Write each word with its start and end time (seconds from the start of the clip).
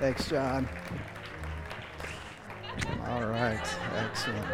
Thanks, 0.00 0.26
John. 0.30 0.66
All 3.06 3.26
right, 3.26 3.60
excellent. 3.96 4.46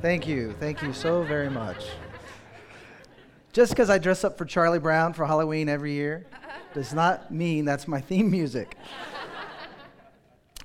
Thank 0.00 0.28
you. 0.28 0.54
Thank 0.60 0.82
you 0.82 0.92
so 0.92 1.24
very 1.24 1.50
much. 1.50 1.84
Just 3.52 3.72
because 3.72 3.90
I 3.90 3.98
dress 3.98 4.22
up 4.22 4.38
for 4.38 4.44
Charlie 4.44 4.78
Brown 4.78 5.14
for 5.14 5.26
Halloween 5.26 5.68
every 5.68 5.94
year 5.94 6.26
does 6.74 6.94
not 6.94 7.32
mean 7.34 7.64
that's 7.64 7.88
my 7.88 8.00
theme 8.08 8.30
music. 8.30 8.76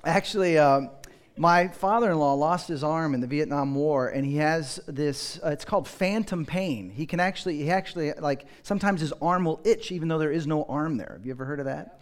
Actually, 0.04 0.60
um, 0.60 0.92
my 1.36 1.70
father 1.70 2.12
in 2.12 2.20
law 2.20 2.36
lost 2.36 2.68
his 2.68 2.84
arm 2.84 3.16
in 3.16 3.20
the 3.20 3.26
Vietnam 3.26 3.74
War, 3.74 4.10
and 4.10 4.24
he 4.28 4.36
has 4.36 4.80
this, 4.88 5.40
uh, 5.44 5.50
it's 5.50 5.66
called 5.66 5.88
phantom 5.88 6.46
pain. 6.46 6.92
He 6.92 7.08
can 7.08 7.20
actually, 7.20 7.58
he 7.58 7.72
actually, 7.72 8.14
like, 8.14 8.46
sometimes 8.62 9.02
his 9.02 9.12
arm 9.24 9.44
will 9.44 9.60
itch 9.64 9.92
even 9.92 10.08
though 10.08 10.20
there 10.20 10.32
is 10.32 10.46
no 10.46 10.66
arm 10.66 10.98
there. 10.98 11.14
Have 11.18 11.26
you 11.26 11.32
ever 11.32 11.46
heard 11.46 11.60
of 11.60 11.66
that? 11.66 12.00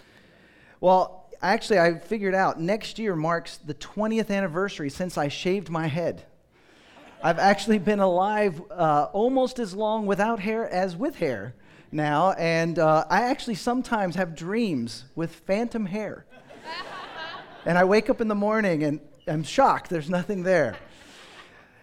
Well, 0.81 1.20
actually, 1.41 1.79
I 1.79 1.97
figured 1.97 2.35
out 2.35 2.59
next 2.59 2.99
year 2.99 3.15
marks 3.15 3.57
the 3.57 3.73
20th 3.73 4.29
anniversary 4.29 4.89
since 4.89 5.17
I 5.17 5.27
shaved 5.27 5.69
my 5.69 5.87
head. 5.87 6.23
I've 7.23 7.39
actually 7.39 7.79
been 7.79 7.99
alive 7.99 8.61
uh, 8.71 9.07
almost 9.13 9.59
as 9.59 9.73
long 9.73 10.05
without 10.05 10.39
hair 10.39 10.67
as 10.67 10.95
with 10.95 11.15
hair 11.15 11.53
now, 11.91 12.31
and 12.31 12.79
uh, 12.79 13.05
I 13.09 13.23
actually 13.23 13.55
sometimes 13.55 14.15
have 14.15 14.35
dreams 14.35 15.05
with 15.15 15.35
phantom 15.35 15.85
hair. 15.85 16.25
and 17.65 17.77
I 17.77 17.83
wake 17.83 18.09
up 18.09 18.21
in 18.21 18.27
the 18.27 18.35
morning 18.35 18.83
and 18.83 18.99
I'm 19.27 19.43
shocked 19.43 19.89
there's 19.89 20.09
nothing 20.09 20.43
there. 20.43 20.75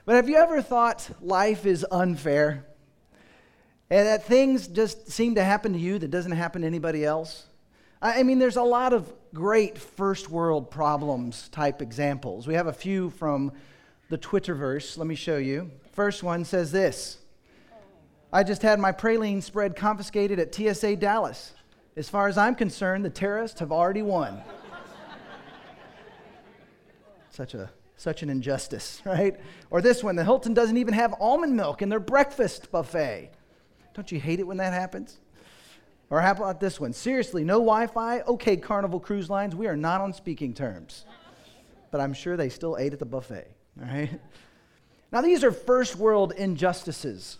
But 0.04 0.16
have 0.16 0.28
you 0.28 0.36
ever 0.36 0.62
thought 0.62 1.08
life 1.20 1.66
is 1.66 1.86
unfair? 1.90 2.64
And 3.90 4.06
that 4.06 4.24
things 4.24 4.66
just 4.66 5.10
seem 5.10 5.34
to 5.36 5.44
happen 5.44 5.72
to 5.72 5.78
you 5.78 5.98
that 5.98 6.10
doesn't 6.10 6.32
happen 6.32 6.62
to 6.62 6.66
anybody 6.66 7.04
else? 7.04 7.46
I 8.00 8.22
mean, 8.22 8.38
there's 8.38 8.56
a 8.56 8.62
lot 8.62 8.92
of 8.92 9.12
great 9.34 9.76
first 9.76 10.30
world 10.30 10.70
problems 10.70 11.48
type 11.48 11.82
examples. 11.82 12.46
We 12.46 12.54
have 12.54 12.68
a 12.68 12.72
few 12.72 13.10
from 13.10 13.52
the 14.08 14.16
Twitterverse. 14.16 14.96
Let 14.96 15.06
me 15.06 15.16
show 15.16 15.36
you. 15.36 15.70
First 15.92 16.22
one 16.22 16.44
says 16.44 16.70
this 16.70 17.18
I 18.32 18.44
just 18.44 18.62
had 18.62 18.78
my 18.78 18.92
praline 18.92 19.42
spread 19.42 19.74
confiscated 19.74 20.38
at 20.38 20.54
TSA 20.54 20.96
Dallas. 20.96 21.54
As 21.96 22.08
far 22.08 22.28
as 22.28 22.38
I'm 22.38 22.54
concerned, 22.54 23.04
the 23.04 23.10
terrorists 23.10 23.58
have 23.58 23.72
already 23.72 24.02
won. 24.02 24.42
such, 27.30 27.54
a, 27.54 27.70
such 27.96 28.22
an 28.22 28.30
injustice, 28.30 29.02
right? 29.04 29.40
Or 29.70 29.80
this 29.82 30.04
one 30.04 30.14
the 30.14 30.22
Hilton 30.22 30.54
doesn't 30.54 30.76
even 30.76 30.94
have 30.94 31.14
almond 31.18 31.56
milk 31.56 31.82
in 31.82 31.88
their 31.88 31.98
breakfast 31.98 32.70
buffet. 32.70 33.32
Don't 33.94 34.12
you 34.12 34.20
hate 34.20 34.38
it 34.38 34.46
when 34.46 34.58
that 34.58 34.72
happens? 34.72 35.18
Or 36.10 36.20
how 36.20 36.32
about 36.32 36.60
this 36.60 36.80
one? 36.80 36.92
Seriously, 36.92 37.44
no 37.44 37.54
Wi 37.54 37.86
Fi? 37.86 38.20
Okay, 38.22 38.56
Carnival 38.56 39.00
Cruise 39.00 39.28
Lines, 39.28 39.54
we 39.54 39.66
are 39.66 39.76
not 39.76 40.00
on 40.00 40.12
speaking 40.12 40.54
terms. 40.54 41.04
But 41.90 42.00
I'm 42.00 42.14
sure 42.14 42.36
they 42.36 42.48
still 42.48 42.76
ate 42.78 42.92
at 42.92 42.98
the 42.98 43.06
buffet. 43.06 43.50
All 43.80 43.88
right? 43.88 44.20
Now, 45.10 45.22
these 45.22 45.42
are 45.42 45.52
first 45.52 45.96
world 45.96 46.32
injustices. 46.36 47.38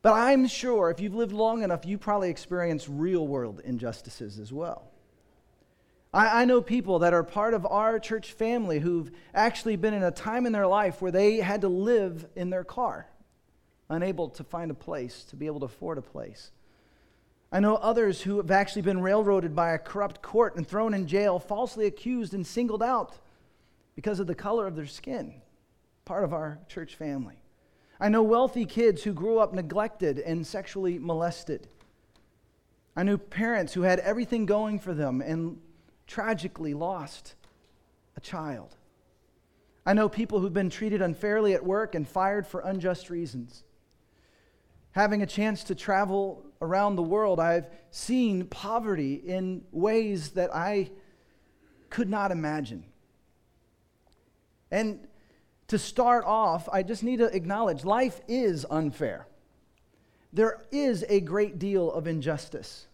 But 0.00 0.12
I'm 0.12 0.46
sure 0.46 0.90
if 0.90 1.00
you've 1.00 1.14
lived 1.14 1.32
long 1.32 1.62
enough, 1.62 1.84
you 1.84 1.98
probably 1.98 2.30
experienced 2.30 2.88
real 2.88 3.26
world 3.26 3.60
injustices 3.64 4.38
as 4.38 4.52
well. 4.52 4.92
I, 6.12 6.42
I, 6.42 6.44
know 6.44 6.60
people 6.60 7.00
that 7.00 7.14
are 7.14 7.24
part 7.24 7.54
of 7.54 7.64
our 7.66 7.98
church 7.98 8.32
family 8.32 8.78
who've 8.78 9.10
actually 9.34 9.76
been 9.76 9.94
in 9.94 10.02
a 10.02 10.10
time 10.10 10.44
in 10.44 10.52
their 10.52 10.66
life 10.66 11.00
where 11.00 11.10
they 11.10 11.38
had 11.38 11.62
to 11.62 11.68
live 11.68 12.28
in 12.36 12.50
their 12.50 12.64
car, 12.64 13.08
unable 13.88 14.28
to 14.30 14.44
find 14.44 14.70
a 14.70 14.74
place, 14.74 15.24
to 15.30 15.36
be 15.36 15.46
able 15.46 15.60
to 15.60 15.66
afford 15.66 15.98
a 15.98 16.02
place. 16.02 16.50
I 17.54 17.60
know 17.60 17.76
others 17.76 18.22
who 18.22 18.38
have 18.38 18.50
actually 18.50 18.80
been 18.80 19.02
railroaded 19.02 19.54
by 19.54 19.72
a 19.72 19.78
corrupt 19.78 20.22
court 20.22 20.56
and 20.56 20.66
thrown 20.66 20.94
in 20.94 21.06
jail, 21.06 21.38
falsely 21.38 21.84
accused 21.84 22.32
and 22.32 22.46
singled 22.46 22.82
out 22.82 23.18
because 23.94 24.20
of 24.20 24.26
the 24.26 24.34
color 24.34 24.66
of 24.66 24.74
their 24.74 24.86
skin, 24.86 25.34
part 26.06 26.24
of 26.24 26.32
our 26.32 26.58
church 26.66 26.94
family. 26.96 27.36
I 28.00 28.08
know 28.08 28.22
wealthy 28.22 28.64
kids 28.64 29.02
who 29.02 29.12
grew 29.12 29.38
up 29.38 29.52
neglected 29.52 30.18
and 30.18 30.46
sexually 30.46 30.98
molested. 30.98 31.68
I 32.96 33.02
knew 33.02 33.18
parents 33.18 33.74
who 33.74 33.82
had 33.82 34.00
everything 34.00 34.46
going 34.46 34.78
for 34.78 34.94
them 34.94 35.20
and 35.20 35.60
tragically 36.06 36.72
lost 36.72 37.34
a 38.16 38.20
child. 38.20 38.76
I 39.84 39.92
know 39.92 40.08
people 40.08 40.40
who've 40.40 40.52
been 40.52 40.70
treated 40.70 41.02
unfairly 41.02 41.52
at 41.52 41.64
work 41.64 41.94
and 41.94 42.08
fired 42.08 42.46
for 42.46 42.60
unjust 42.60 43.10
reasons. 43.10 43.62
Having 44.92 45.22
a 45.22 45.26
chance 45.26 45.64
to 45.64 45.74
travel 45.74 46.44
around 46.60 46.96
the 46.96 47.02
world, 47.02 47.40
I've 47.40 47.66
seen 47.90 48.46
poverty 48.46 49.14
in 49.14 49.64
ways 49.72 50.30
that 50.30 50.54
I 50.54 50.90
could 51.90 52.08
not 52.08 52.30
imagine. 52.30 52.84
And 54.70 55.06
to 55.68 55.78
start 55.78 56.24
off, 56.26 56.68
I 56.70 56.82
just 56.82 57.02
need 57.02 57.18
to 57.18 57.34
acknowledge 57.34 57.84
life 57.84 58.20
is 58.28 58.66
unfair. 58.70 59.26
There 60.32 60.62
is 60.70 61.04
a 61.08 61.20
great 61.20 61.58
deal 61.58 61.90
of 61.92 62.06
injustice. 62.06 62.86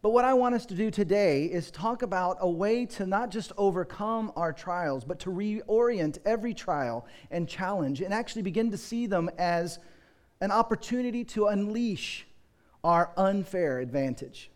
But 0.00 0.10
what 0.10 0.24
I 0.24 0.34
want 0.34 0.54
us 0.54 0.64
to 0.66 0.74
do 0.74 0.90
today 0.90 1.46
is 1.46 1.70
talk 1.70 2.02
about 2.02 2.38
a 2.40 2.48
way 2.48 2.86
to 2.86 3.06
not 3.06 3.30
just 3.30 3.52
overcome 3.56 4.32
our 4.36 4.52
trials, 4.52 5.04
but 5.04 5.18
to 5.20 5.30
reorient 5.30 6.18
every 6.24 6.54
trial 6.54 7.06
and 7.30 7.48
challenge 7.48 8.00
and 8.00 8.14
actually 8.14 8.42
begin 8.42 8.70
to 8.70 8.76
see 8.76 9.06
them 9.06 9.28
as 9.38 9.78
an 10.40 10.50
opportunity 10.50 11.24
to 11.24 11.46
unleash 11.46 12.26
our 12.84 13.10
unfair 13.16 13.80
advantage. 13.80 14.50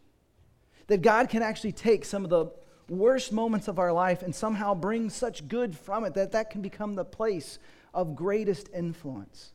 That 0.86 1.02
God 1.02 1.28
can 1.28 1.42
actually 1.42 1.72
take 1.72 2.04
some 2.04 2.24
of 2.24 2.30
the 2.30 2.46
worst 2.88 3.32
moments 3.32 3.68
of 3.68 3.78
our 3.78 3.92
life 3.92 4.22
and 4.22 4.34
somehow 4.34 4.74
bring 4.74 5.10
such 5.10 5.48
good 5.48 5.76
from 5.76 6.04
it 6.04 6.14
that 6.14 6.32
that 6.32 6.50
can 6.50 6.62
become 6.62 6.94
the 6.94 7.04
place 7.04 7.58
of 7.94 8.14
greatest 8.14 8.68
influence. 8.74 9.52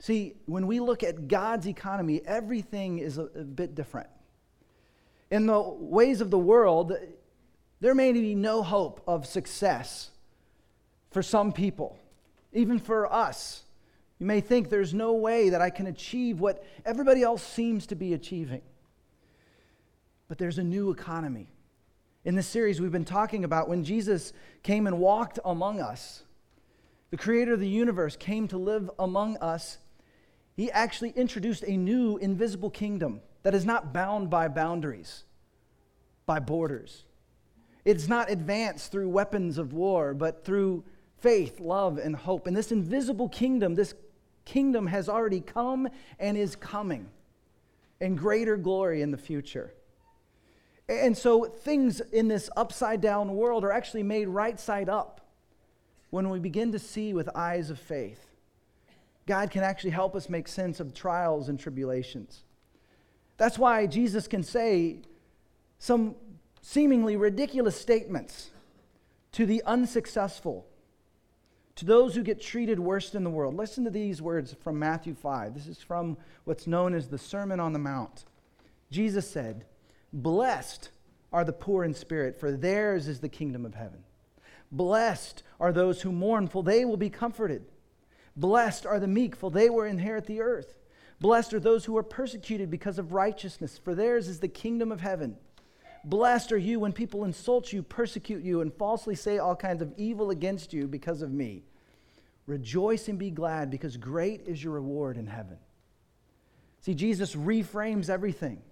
See, 0.00 0.34
when 0.46 0.66
we 0.66 0.80
look 0.80 1.02
at 1.02 1.28
God's 1.28 1.66
economy, 1.66 2.22
everything 2.24 2.98
is 2.98 3.18
a, 3.18 3.24
a 3.24 3.44
bit 3.44 3.74
different. 3.74 4.08
In 5.30 5.46
the 5.46 5.60
ways 5.60 6.20
of 6.20 6.30
the 6.30 6.38
world, 6.38 6.94
there 7.80 7.94
may 7.94 8.12
be 8.12 8.34
no 8.34 8.62
hope 8.62 9.02
of 9.06 9.26
success 9.26 10.10
for 11.10 11.22
some 11.22 11.52
people, 11.52 11.98
even 12.52 12.78
for 12.78 13.12
us. 13.12 13.62
You 14.20 14.26
may 14.26 14.42
think 14.42 14.68
there's 14.68 14.92
no 14.92 15.14
way 15.14 15.48
that 15.48 15.62
I 15.62 15.70
can 15.70 15.86
achieve 15.86 16.40
what 16.40 16.62
everybody 16.84 17.22
else 17.22 17.42
seems 17.42 17.86
to 17.86 17.94
be 17.94 18.12
achieving. 18.12 18.60
But 20.28 20.36
there's 20.36 20.58
a 20.58 20.62
new 20.62 20.90
economy. 20.90 21.48
In 22.26 22.34
this 22.34 22.46
series, 22.46 22.82
we've 22.82 22.92
been 22.92 23.06
talking 23.06 23.44
about 23.44 23.70
when 23.70 23.82
Jesus 23.82 24.34
came 24.62 24.86
and 24.86 24.98
walked 24.98 25.38
among 25.42 25.80
us. 25.80 26.22
The 27.10 27.16
creator 27.16 27.54
of 27.54 27.60
the 27.60 27.68
universe 27.68 28.14
came 28.14 28.46
to 28.48 28.58
live 28.58 28.90
among 28.98 29.38
us. 29.38 29.78
He 30.54 30.70
actually 30.70 31.10
introduced 31.16 31.64
a 31.66 31.74
new 31.74 32.18
invisible 32.18 32.70
kingdom 32.70 33.22
that 33.42 33.54
is 33.54 33.64
not 33.64 33.94
bound 33.94 34.28
by 34.28 34.48
boundaries, 34.48 35.24
by 36.26 36.40
borders. 36.40 37.04
It's 37.86 38.06
not 38.06 38.30
advanced 38.30 38.92
through 38.92 39.08
weapons 39.08 39.56
of 39.56 39.72
war, 39.72 40.12
but 40.12 40.44
through 40.44 40.84
faith, 41.16 41.58
love, 41.58 41.96
and 41.96 42.14
hope. 42.14 42.46
And 42.46 42.54
this 42.54 42.70
invisible 42.70 43.30
kingdom, 43.30 43.74
this 43.74 43.94
kingdom 44.50 44.88
has 44.88 45.08
already 45.08 45.40
come 45.40 45.88
and 46.18 46.36
is 46.36 46.56
coming 46.56 47.08
in 48.00 48.16
greater 48.16 48.56
glory 48.56 49.00
in 49.00 49.12
the 49.12 49.16
future. 49.16 49.72
And 50.88 51.16
so 51.16 51.44
things 51.44 52.00
in 52.00 52.26
this 52.26 52.50
upside 52.56 53.00
down 53.00 53.36
world 53.36 53.62
are 53.62 53.70
actually 53.70 54.02
made 54.02 54.26
right 54.26 54.58
side 54.58 54.88
up 54.88 55.20
when 56.10 56.28
we 56.30 56.40
begin 56.40 56.72
to 56.72 56.80
see 56.80 57.14
with 57.14 57.28
eyes 57.36 57.70
of 57.70 57.78
faith. 57.78 58.26
God 59.24 59.52
can 59.52 59.62
actually 59.62 59.90
help 59.90 60.16
us 60.16 60.28
make 60.28 60.48
sense 60.48 60.80
of 60.80 60.94
trials 60.94 61.48
and 61.48 61.58
tribulations. 61.60 62.42
That's 63.36 63.56
why 63.56 63.86
Jesus 63.86 64.26
can 64.26 64.42
say 64.42 65.02
some 65.78 66.16
seemingly 66.60 67.16
ridiculous 67.16 67.80
statements 67.80 68.50
to 69.30 69.46
the 69.46 69.62
unsuccessful, 69.64 70.66
to 71.80 71.86
those 71.86 72.14
who 72.14 72.22
get 72.22 72.42
treated 72.42 72.78
worst 72.78 73.14
in 73.14 73.24
the 73.24 73.30
world. 73.30 73.56
Listen 73.56 73.84
to 73.84 73.90
these 73.90 74.20
words 74.20 74.54
from 74.62 74.78
Matthew 74.78 75.14
5. 75.14 75.54
This 75.54 75.66
is 75.66 75.78
from 75.78 76.18
what's 76.44 76.66
known 76.66 76.92
as 76.92 77.08
the 77.08 77.16
Sermon 77.16 77.58
on 77.58 77.72
the 77.72 77.78
Mount. 77.78 78.26
Jesus 78.90 79.28
said, 79.28 79.64
Blessed 80.12 80.90
are 81.32 81.42
the 81.42 81.54
poor 81.54 81.82
in 81.82 81.94
spirit, 81.94 82.38
for 82.38 82.52
theirs 82.52 83.08
is 83.08 83.20
the 83.20 83.30
kingdom 83.30 83.64
of 83.64 83.74
heaven. 83.74 84.04
Blessed 84.70 85.42
are 85.58 85.72
those 85.72 86.02
who 86.02 86.12
mourn, 86.12 86.48
for 86.48 86.62
they 86.62 86.84
will 86.84 86.98
be 86.98 87.08
comforted. 87.08 87.64
Blessed 88.36 88.84
are 88.84 89.00
the 89.00 89.08
meek, 89.08 89.34
for 89.34 89.50
they 89.50 89.70
will 89.70 89.84
inherit 89.84 90.26
the 90.26 90.42
earth. 90.42 90.74
Blessed 91.18 91.54
are 91.54 91.60
those 91.60 91.86
who 91.86 91.96
are 91.96 92.02
persecuted 92.02 92.70
because 92.70 92.98
of 92.98 93.14
righteousness, 93.14 93.78
for 93.82 93.94
theirs 93.94 94.28
is 94.28 94.40
the 94.40 94.48
kingdom 94.48 94.92
of 94.92 95.00
heaven. 95.00 95.38
Blessed 96.04 96.52
are 96.52 96.58
you 96.58 96.80
when 96.80 96.92
people 96.92 97.24
insult 97.24 97.72
you, 97.72 97.82
persecute 97.82 98.42
you, 98.42 98.62
and 98.62 98.72
falsely 98.72 99.14
say 99.14 99.38
all 99.38 99.54
kinds 99.54 99.82
of 99.82 99.92
evil 99.96 100.30
against 100.30 100.72
you 100.72 100.88
because 100.88 101.22
of 101.22 101.30
me. 101.30 101.64
Rejoice 102.46 103.08
and 103.08 103.18
be 103.18 103.30
glad, 103.30 103.70
because 103.70 103.96
great 103.96 104.42
is 104.46 104.64
your 104.64 104.72
reward 104.72 105.16
in 105.16 105.26
heaven. 105.26 105.58
See, 106.80 106.94
Jesus 106.94 107.36
reframes 107.36 108.08
everything. 108.08 108.62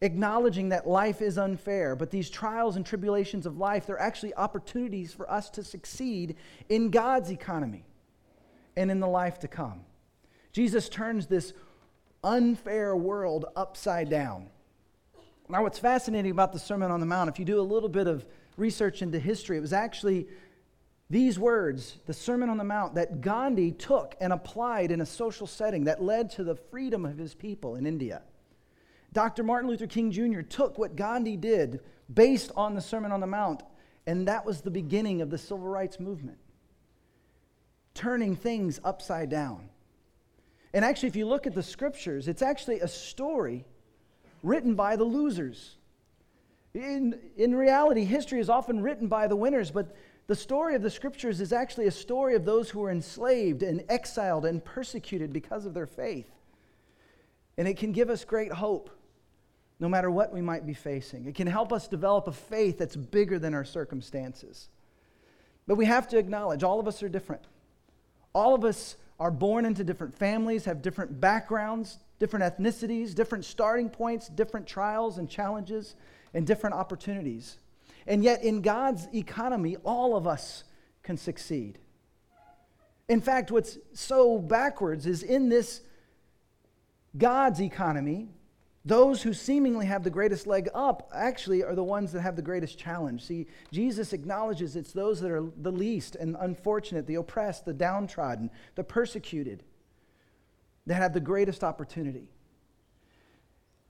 acknowledging 0.00 0.68
that 0.70 0.86
life 0.86 1.22
is 1.22 1.38
unfair, 1.38 1.96
but 1.96 2.10
these 2.10 2.28
trials 2.28 2.76
and 2.76 2.84
tribulations 2.84 3.46
of 3.46 3.58
life, 3.58 3.86
they're 3.86 3.98
actually 3.98 4.34
opportunities 4.34 5.12
for 5.12 5.30
us 5.30 5.48
to 5.50 5.64
succeed 5.64 6.36
in 6.68 6.90
God's 6.90 7.30
economy 7.30 7.84
and 8.76 8.90
in 8.90 9.00
the 9.00 9.06
life 9.06 9.38
to 9.40 9.48
come. 9.48 9.80
Jesus 10.52 10.88
turns 10.88 11.26
this 11.26 11.52
unfair 12.22 12.94
world 12.96 13.46
upside 13.56 14.10
down. 14.10 14.48
Now, 15.48 15.62
what's 15.62 15.78
fascinating 15.78 16.32
about 16.32 16.52
the 16.52 16.58
Sermon 16.58 16.90
on 16.90 16.98
the 16.98 17.06
Mount, 17.06 17.30
if 17.30 17.38
you 17.38 17.44
do 17.44 17.60
a 17.60 17.62
little 17.62 17.88
bit 17.88 18.08
of 18.08 18.26
research 18.56 19.00
into 19.00 19.18
history, 19.18 19.56
it 19.56 19.60
was 19.60 19.72
actually 19.72 20.26
these 21.08 21.38
words, 21.38 21.98
the 22.06 22.12
Sermon 22.12 22.48
on 22.48 22.56
the 22.56 22.64
Mount, 22.64 22.96
that 22.96 23.20
Gandhi 23.20 23.70
took 23.70 24.16
and 24.20 24.32
applied 24.32 24.90
in 24.90 25.00
a 25.00 25.06
social 25.06 25.46
setting 25.46 25.84
that 25.84 26.02
led 26.02 26.30
to 26.30 26.42
the 26.42 26.56
freedom 26.56 27.04
of 27.04 27.16
his 27.16 27.32
people 27.32 27.76
in 27.76 27.86
India. 27.86 28.22
Dr. 29.12 29.44
Martin 29.44 29.70
Luther 29.70 29.86
King 29.86 30.10
Jr. 30.10 30.40
took 30.40 30.78
what 30.78 30.96
Gandhi 30.96 31.36
did 31.36 31.80
based 32.12 32.50
on 32.56 32.74
the 32.74 32.80
Sermon 32.80 33.12
on 33.12 33.20
the 33.20 33.26
Mount, 33.26 33.62
and 34.06 34.26
that 34.26 34.44
was 34.44 34.62
the 34.62 34.70
beginning 34.70 35.22
of 35.22 35.30
the 35.30 35.38
civil 35.38 35.68
rights 35.68 36.00
movement, 36.00 36.38
turning 37.94 38.34
things 38.34 38.80
upside 38.82 39.30
down. 39.30 39.68
And 40.74 40.84
actually, 40.84 41.08
if 41.08 41.16
you 41.16 41.26
look 41.26 41.46
at 41.46 41.54
the 41.54 41.62
scriptures, 41.62 42.26
it's 42.26 42.42
actually 42.42 42.80
a 42.80 42.88
story 42.88 43.64
written 44.46 44.74
by 44.74 44.96
the 44.96 45.04
losers. 45.04 45.76
In, 46.72 47.18
in 47.36 47.54
reality, 47.54 48.04
history 48.04 48.38
is 48.38 48.48
often 48.48 48.80
written 48.80 49.08
by 49.08 49.26
the 49.26 49.36
winners, 49.36 49.70
but 49.70 49.96
the 50.28 50.36
story 50.36 50.74
of 50.74 50.82
the 50.82 50.90
scriptures 50.90 51.40
is 51.40 51.52
actually 51.52 51.86
a 51.86 51.92
story 51.92 52.34
of 52.34 52.44
those 52.44 52.70
who 52.70 52.80
were 52.80 52.90
enslaved 52.90 53.62
and 53.62 53.84
exiled 53.88 54.44
and 54.44 54.64
persecuted 54.64 55.32
because 55.32 55.66
of 55.66 55.74
their 55.74 55.86
faith. 55.86 56.30
And 57.58 57.66
it 57.66 57.76
can 57.76 57.92
give 57.92 58.10
us 58.10 58.24
great 58.24 58.52
hope 58.52 58.90
no 59.80 59.88
matter 59.88 60.10
what 60.10 60.32
we 60.32 60.40
might 60.40 60.66
be 60.66 60.74
facing. 60.74 61.26
It 61.26 61.34
can 61.34 61.46
help 61.46 61.72
us 61.72 61.88
develop 61.88 62.28
a 62.28 62.32
faith 62.32 62.78
that's 62.78 62.96
bigger 62.96 63.38
than 63.38 63.52
our 63.52 63.64
circumstances. 63.64 64.68
But 65.66 65.74
we 65.74 65.86
have 65.86 66.08
to 66.08 66.18
acknowledge 66.18 66.62
all 66.62 66.80
of 66.80 66.86
us 66.86 67.02
are 67.02 67.08
different. 67.08 67.42
All 68.32 68.54
of 68.54 68.64
us 68.64 68.96
are 69.18 69.30
born 69.30 69.64
into 69.64 69.82
different 69.84 70.16
families, 70.16 70.66
have 70.66 70.82
different 70.82 71.20
backgrounds, 71.20 71.98
different 72.18 72.44
ethnicities, 72.44 73.14
different 73.14 73.44
starting 73.44 73.90
points, 73.90 74.28
different 74.28 74.66
trials 74.66 75.18
and 75.18 75.28
challenges, 75.28 75.94
and 76.34 76.46
different 76.46 76.74
opportunities. 76.74 77.58
And 78.06 78.22
yet, 78.22 78.42
in 78.42 78.62
God's 78.62 79.08
economy, 79.14 79.76
all 79.84 80.16
of 80.16 80.26
us 80.26 80.64
can 81.02 81.16
succeed. 81.16 81.78
In 83.08 83.20
fact, 83.20 83.50
what's 83.50 83.78
so 83.92 84.38
backwards 84.38 85.06
is 85.06 85.22
in 85.22 85.48
this 85.48 85.80
God's 87.16 87.60
economy, 87.60 88.28
those 88.84 89.22
who 89.22 89.32
seemingly 89.32 89.86
have 89.86 90.04
the 90.04 90.10
greatest 90.10 90.46
leg 90.46 90.68
up 90.72 91.10
actually 91.12 91.64
are 91.64 91.74
the 91.74 91.82
ones 91.82 92.12
that 92.12 92.20
have 92.20 92.36
the 92.36 92.42
greatest 92.42 92.78
challenge. 92.78 93.24
See, 93.24 93.46
Jesus 93.72 94.12
acknowledges 94.12 94.76
it's 94.76 94.92
those 94.92 95.20
that 95.20 95.30
are 95.32 95.44
the 95.56 95.72
least 95.72 96.14
and 96.14 96.36
unfortunate, 96.38 97.06
the 97.06 97.16
oppressed, 97.16 97.64
the 97.64 97.74
downtrodden, 97.74 98.50
the 98.76 98.84
persecuted, 98.84 99.64
that 100.86 100.94
have 100.94 101.12
the 101.12 101.20
greatest 101.20 101.64
opportunity. 101.64 102.28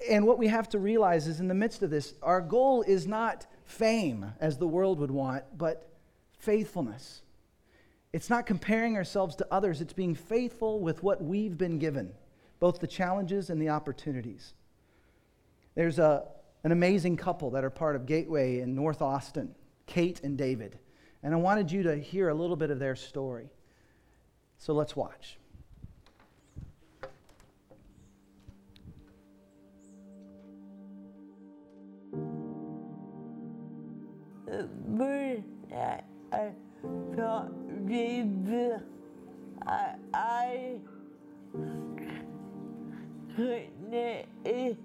And 0.09 0.27
what 0.27 0.39
we 0.39 0.49
have 0.49 0.69
to 0.71 0.79
realize 0.79 1.27
is 1.27 1.41
in 1.41 1.49
the 1.49 1.55
midst 1.55 1.83
of 1.83 1.91
this, 1.91 2.15
our 2.23 2.41
goal 2.41 2.83
is 2.83 3.07
not 3.07 3.47
fame, 3.65 4.33
as 4.41 4.59
the 4.59 4.67
world 4.67 4.99
would 5.01 5.11
want, 5.11 5.45
but 5.57 5.89
faithfulness. 6.39 7.23
It's 8.13 8.31
not 8.31 8.47
comparing 8.47 8.97
ourselves 8.97 9.37
to 9.37 9.47
others, 9.51 9.81
it's 9.81 9.93
being 9.93 10.15
faithful 10.15 10.81
with 10.81 11.03
what 11.03 11.23
we've 11.23 11.59
been 11.59 11.79
given, 11.79 12.13
both 12.61 12.81
the 12.81 12.87
challenges 12.87 13.51
and 13.51 13.61
the 13.61 13.71
opportunities. 13.71 14.55
There's 15.75 15.99
a, 15.99 16.25
an 16.65 16.73
amazing 16.73 17.17
couple 17.17 17.51
that 17.51 17.65
are 17.65 17.71
part 17.71 17.97
of 17.97 18.07
Gateway 18.07 18.61
in 18.61 18.75
North 18.75 19.03
Austin, 19.03 19.55
Kate 19.87 20.21
and 20.23 20.39
David. 20.39 20.79
And 21.23 21.35
I 21.35 21.37
wanted 21.37 21.71
you 21.71 21.83
to 21.85 21.97
hear 21.97 22.29
a 22.29 22.35
little 22.35 22.57
bit 22.57 22.71
of 22.71 22.79
their 22.79 22.97
story. 22.97 23.51
So 24.59 24.73
let's 24.73 24.97
watch. 24.97 25.39
But 34.47 35.43
I, 35.75 36.01
I 36.33 36.51
thought 37.17 37.51
Jesus, 37.87 38.83
I, 39.67 39.95
I 40.15 40.77
couldn't. 43.35 44.79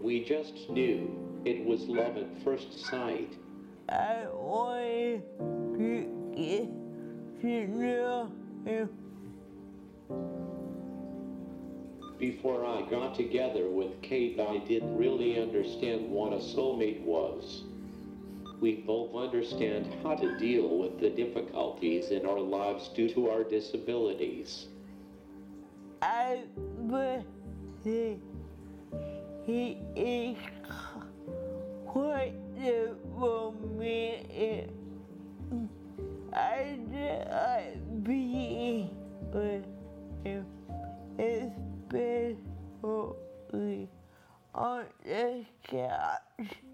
We 0.00 0.24
just 0.24 0.68
knew 0.70 1.40
it 1.44 1.64
was 1.64 1.82
love 1.82 2.16
at 2.16 2.42
first 2.42 2.78
sight. 2.86 3.36
I 3.88 4.26
wanted 4.32 5.22
to 5.38 6.32
get 6.36 6.68
to 7.42 7.66
know 7.68 8.32
him. 8.64 8.88
Before 12.18 12.66
I 12.66 12.82
got 12.90 13.14
together 13.14 13.68
with 13.68 14.02
Kate, 14.02 14.38
I 14.38 14.58
didn't 14.58 14.96
really 14.96 15.40
understand 15.40 16.10
what 16.10 16.32
a 16.32 16.36
soulmate 16.36 17.02
was 17.02 17.64
we 18.60 18.76
both 18.86 19.14
understand 19.14 19.86
how 20.02 20.14
to 20.14 20.38
deal 20.38 20.78
with 20.78 21.00
the 21.00 21.10
difficulties 21.10 22.10
in 22.10 22.26
our 22.26 22.40
lives 22.40 22.88
due 22.88 23.08
to 23.08 23.30
our 23.30 23.42
disabilities. 23.42 24.66
I 26.02 26.42
but 26.80 27.24
he, 27.82 28.18
he 29.46 29.78
is 29.96 30.36
quite 31.86 32.34
the 32.56 32.94
romantic. 33.14 34.68
I 36.32 36.78
just 36.92 38.04
be 38.04 38.90
with 39.32 39.64
him, 40.24 40.46
especially 41.18 42.38
on 44.54 44.84
the 45.04 45.44
couch. 45.64 46.69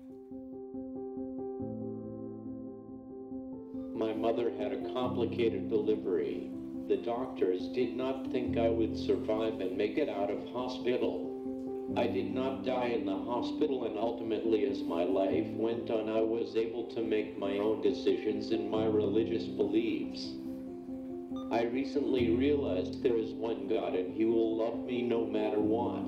My 3.96 4.12
mother 4.12 4.52
had 4.58 4.72
a 4.72 4.92
complicated 4.92 5.70
delivery. 5.70 6.50
The 6.86 6.98
doctors 6.98 7.68
did 7.68 7.96
not 7.96 8.30
think 8.30 8.58
I 8.58 8.68
would 8.68 8.94
survive 8.94 9.58
and 9.62 9.74
make 9.74 9.96
it 9.96 10.10
out 10.10 10.30
of 10.30 10.46
hospital. 10.50 11.94
I 11.96 12.06
did 12.06 12.34
not 12.34 12.66
die 12.66 12.88
in 12.88 13.06
the 13.06 13.16
hospital 13.16 13.86
and 13.86 13.96
ultimately 13.96 14.66
as 14.66 14.82
my 14.82 15.04
life 15.04 15.46
went 15.46 15.90
on 15.90 16.10
I 16.10 16.20
was 16.20 16.56
able 16.56 16.84
to 16.88 17.00
make 17.00 17.38
my 17.38 17.56
own 17.56 17.80
decisions 17.80 18.50
in 18.50 18.68
my 18.68 18.84
religious 18.84 19.44
beliefs. 19.44 20.34
I 21.50 21.62
recently 21.62 22.36
realized 22.36 23.02
there 23.02 23.16
is 23.16 23.32
one 23.32 23.66
God 23.66 23.94
and 23.94 24.12
he 24.12 24.26
will 24.26 24.58
love 24.58 24.84
me 24.84 25.00
no 25.00 25.24
matter 25.24 25.58
what. 25.58 26.04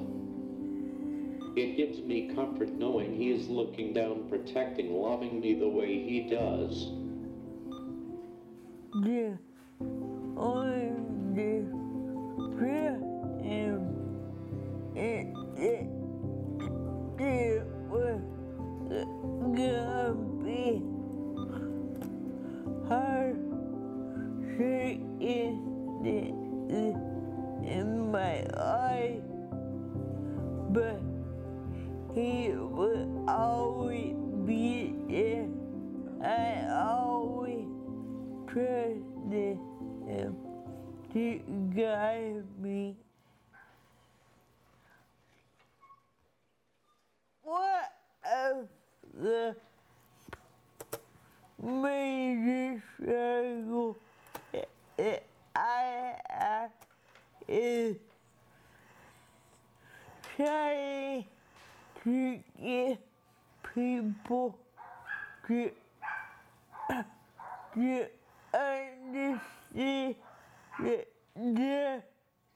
It 1.56 1.78
gives 1.78 2.00
me 2.02 2.34
comfort 2.34 2.68
knowing 2.74 3.14
he 3.14 3.30
is 3.30 3.48
looking 3.48 3.94
down, 3.94 4.28
protecting, 4.28 4.92
loving 4.92 5.40
me 5.40 5.54
the 5.54 5.70
way 5.70 6.06
he 6.06 6.28
does. 6.28 7.07
The 8.94 9.36
film 12.58 13.82
and 14.96 15.36
it 15.58 15.86
it 17.18 17.66
was 17.90 18.20
gonna 19.54 20.14
be 20.42 20.82
hard 22.88 23.36
shaking 24.56 25.60
in 27.64 28.10
my 28.10 28.42
eye 28.56 29.20
but 30.70 31.00
he 32.14 32.50
would 32.52 33.08
always 33.28 34.14
be 34.46 34.94
there. 35.08 35.48
I 36.22 36.68
always 36.72 37.57
trusted 38.52 39.58
him 40.06 40.36
to 41.12 41.40
guide 41.74 42.44
me. 42.60 42.96
What 47.42 47.92
of 48.24 48.68
the 49.20 49.56
major 51.62 52.82
struggle 52.94 53.96
I 55.54 56.14
have 56.28 56.70
is 57.48 57.96
trying 60.36 61.24
to 62.04 62.38
get 62.60 62.98
people 63.74 64.58
to, 65.46 65.70
to 67.74 68.06
understand 68.54 70.14
that 71.36 72.02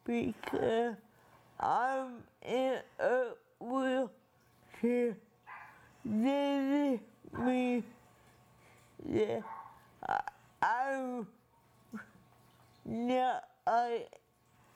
because 0.05 0.97
I'm 1.61 2.23
in 2.47 2.79
a 2.99 3.25
wheelchair 3.61 4.09
to 4.83 5.15
visit 6.05 7.01
me. 7.39 7.83
Yeah, 9.09 9.41
I, 10.09 10.21
I'm 10.63 11.27
not 12.85 13.45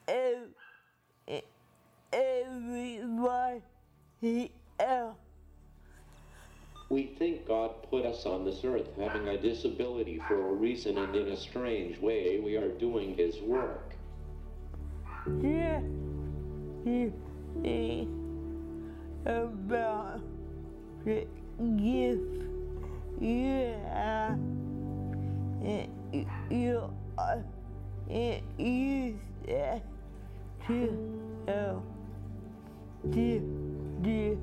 ev- 0.09 0.53
everybody 2.13 3.61
else. 4.79 5.26
We 6.89 7.15
think 7.19 7.47
God 7.47 7.83
put 7.91 8.07
us 8.07 8.27
on 8.27 8.45
this 8.45 8.65
earth 8.65 8.89
having 8.97 9.27
a 9.29 9.37
disability 9.37 10.21
for 10.29 10.51
a 10.51 10.53
reason, 10.53 10.99
and 10.99 11.15
in 11.17 11.29
a 11.29 11.37
strange 11.37 11.99
way, 11.99 12.39
we 12.39 12.57
are 12.57 12.69
doing 12.69 13.17
His 13.17 13.41
work. 13.41 13.95
Yeah, 15.43 15.81
you 16.85 17.13
think 17.63 18.09
about 19.27 20.21
the 21.05 21.27
gift 21.77 22.45
you 23.21 23.75
have 23.91 24.39
you 26.51 26.91
are 27.19 27.45
and 28.11 28.43
use 28.59 29.19
that 29.49 29.83
to 30.67 31.43
help 31.47 31.85
to 33.13 33.41
do 34.03 34.39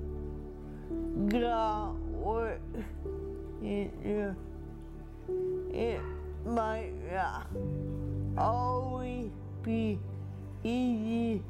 God 1.30 1.96
in 3.62 3.92
you. 4.04 4.36
It 5.74 6.02
might 6.46 6.92
not 7.12 7.48
always 8.38 9.30
be 9.62 10.00
easy 10.64 11.44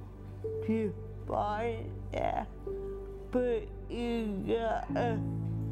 to 0.66 0.92
find 1.28 1.92
that, 2.12 2.48
but 3.32 3.68
you 3.90 4.44
gotta 4.48 5.20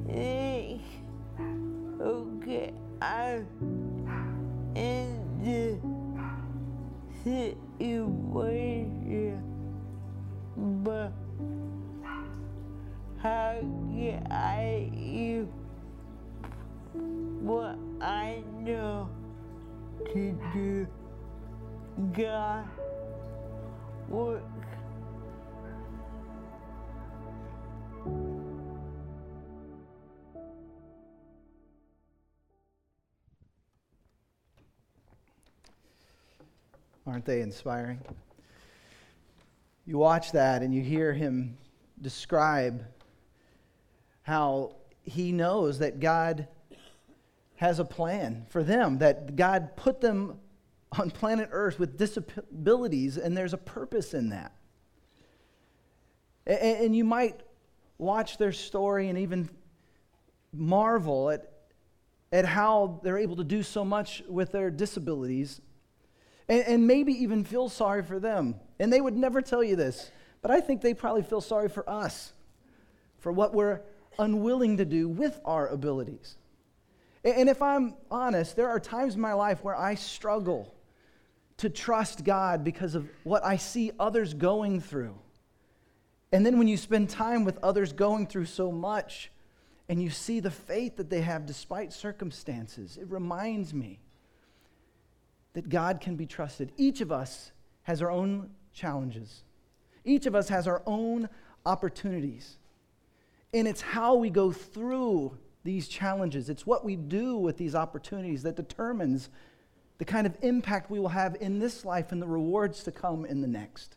think, 0.07 0.81
okay, 1.99 2.71
I'm 3.01 3.47
in 4.75 5.17
the 5.43 5.79
situation, 7.23 9.41
but 10.55 11.11
how 13.21 13.55
can 13.61 14.27
I 14.31 14.89
use 14.95 15.47
what 16.93 17.77
I 18.01 18.41
know 18.59 19.09
to 20.13 20.39
do 20.53 20.87
God 22.13 22.65
work? 24.09 24.41
Aren't 37.05 37.25
they 37.25 37.41
inspiring? 37.41 37.99
You 39.85 39.97
watch 39.97 40.31
that 40.31 40.63
and 40.63 40.73
you 40.73 40.81
hear 40.81 41.13
him 41.13 41.57
describe 42.01 42.83
how 44.23 44.75
he 45.03 45.31
knows 45.31 45.79
that 45.79 45.99
God 45.99 46.47
has 47.55 47.79
a 47.79 47.85
plan 47.85 48.45
for 48.49 48.63
them, 48.63 48.97
that 48.99 49.35
God 49.35 49.75
put 49.75 50.01
them 50.01 50.39
on 50.97 51.09
planet 51.11 51.49
Earth 51.51 51.79
with 51.79 51.97
disabilities, 51.97 53.17
and 53.17 53.35
there's 53.35 53.53
a 53.53 53.57
purpose 53.57 54.13
in 54.13 54.29
that. 54.29 54.53
And 56.45 56.95
you 56.95 57.03
might 57.03 57.39
watch 57.97 58.37
their 58.37 58.51
story 58.51 59.07
and 59.07 59.17
even 59.17 59.49
marvel 60.51 61.29
at, 61.29 61.51
at 62.31 62.45
how 62.45 62.99
they're 63.03 63.19
able 63.19 63.35
to 63.37 63.43
do 63.43 63.63
so 63.63 63.85
much 63.85 64.23
with 64.27 64.51
their 64.51 64.69
disabilities 64.69 65.61
and, 66.49 66.63
and 66.63 66.87
maybe 66.87 67.13
even 67.13 67.43
feel 67.43 67.69
sorry 67.69 68.03
for 68.03 68.19
them. 68.19 68.55
And 68.79 68.91
they 68.91 68.99
would 68.99 69.15
never 69.15 69.41
tell 69.41 69.63
you 69.63 69.75
this, 69.75 70.11
but 70.41 70.51
I 70.51 70.59
think 70.59 70.81
they 70.81 70.93
probably 70.93 71.21
feel 71.21 71.41
sorry 71.41 71.69
for 71.69 71.87
us 71.89 72.33
for 73.19 73.31
what 73.31 73.53
we're 73.53 73.81
unwilling 74.19 74.77
to 74.77 74.85
do 74.85 75.07
with 75.07 75.39
our 75.45 75.67
abilities. 75.67 76.35
And 77.23 77.49
if 77.49 77.61
I'm 77.61 77.95
honest, 78.09 78.55
there 78.55 78.69
are 78.69 78.79
times 78.79 79.15
in 79.15 79.21
my 79.21 79.33
life 79.33 79.63
where 79.63 79.75
I 79.75 79.95
struggle 79.95 80.73
to 81.57 81.69
trust 81.69 82.23
God 82.23 82.63
because 82.63 82.95
of 82.95 83.07
what 83.23 83.45
I 83.45 83.57
see 83.57 83.91
others 83.99 84.33
going 84.33 84.81
through. 84.81 85.15
And 86.31 86.45
then 86.45 86.57
when 86.57 86.67
you 86.67 86.77
spend 86.77 87.09
time 87.09 87.43
with 87.43 87.59
others 87.61 87.93
going 87.93 88.25
through 88.25 88.45
so 88.45 88.71
much 88.71 89.31
and 89.87 90.01
you 90.01 90.09
see 90.09 90.39
the 90.39 90.49
faith 90.49 90.95
that 90.95 91.09
they 91.09 91.21
have 91.21 91.45
despite 91.45 91.93
circumstances, 91.93 92.97
it 92.97 93.09
reminds 93.11 93.73
me 93.73 93.99
that 95.53 95.69
God 95.69 95.99
can 95.99 96.15
be 96.15 96.25
trusted. 96.25 96.71
Each 96.77 97.01
of 97.01 97.11
us 97.11 97.51
has 97.83 98.01
our 98.01 98.09
own 98.09 98.49
challenges, 98.73 99.43
each 100.03 100.25
of 100.25 100.33
us 100.33 100.49
has 100.49 100.67
our 100.67 100.81
own 100.87 101.29
opportunities. 101.65 102.57
And 103.53 103.67
it's 103.67 103.81
how 103.81 104.15
we 104.15 104.29
go 104.29 104.51
through 104.51 105.37
these 105.63 105.87
challenges, 105.87 106.49
it's 106.49 106.65
what 106.65 106.83
we 106.83 106.95
do 106.95 107.37
with 107.37 107.57
these 107.57 107.75
opportunities 107.75 108.41
that 108.43 108.55
determines 108.55 109.29
the 109.99 110.05
kind 110.05 110.25
of 110.25 110.35
impact 110.41 110.89
we 110.89 110.99
will 110.99 111.09
have 111.09 111.37
in 111.39 111.59
this 111.59 111.85
life 111.85 112.11
and 112.11 112.19
the 112.19 112.27
rewards 112.27 112.83
to 112.83 112.91
come 112.91 113.25
in 113.25 113.41
the 113.41 113.47
next. 113.47 113.95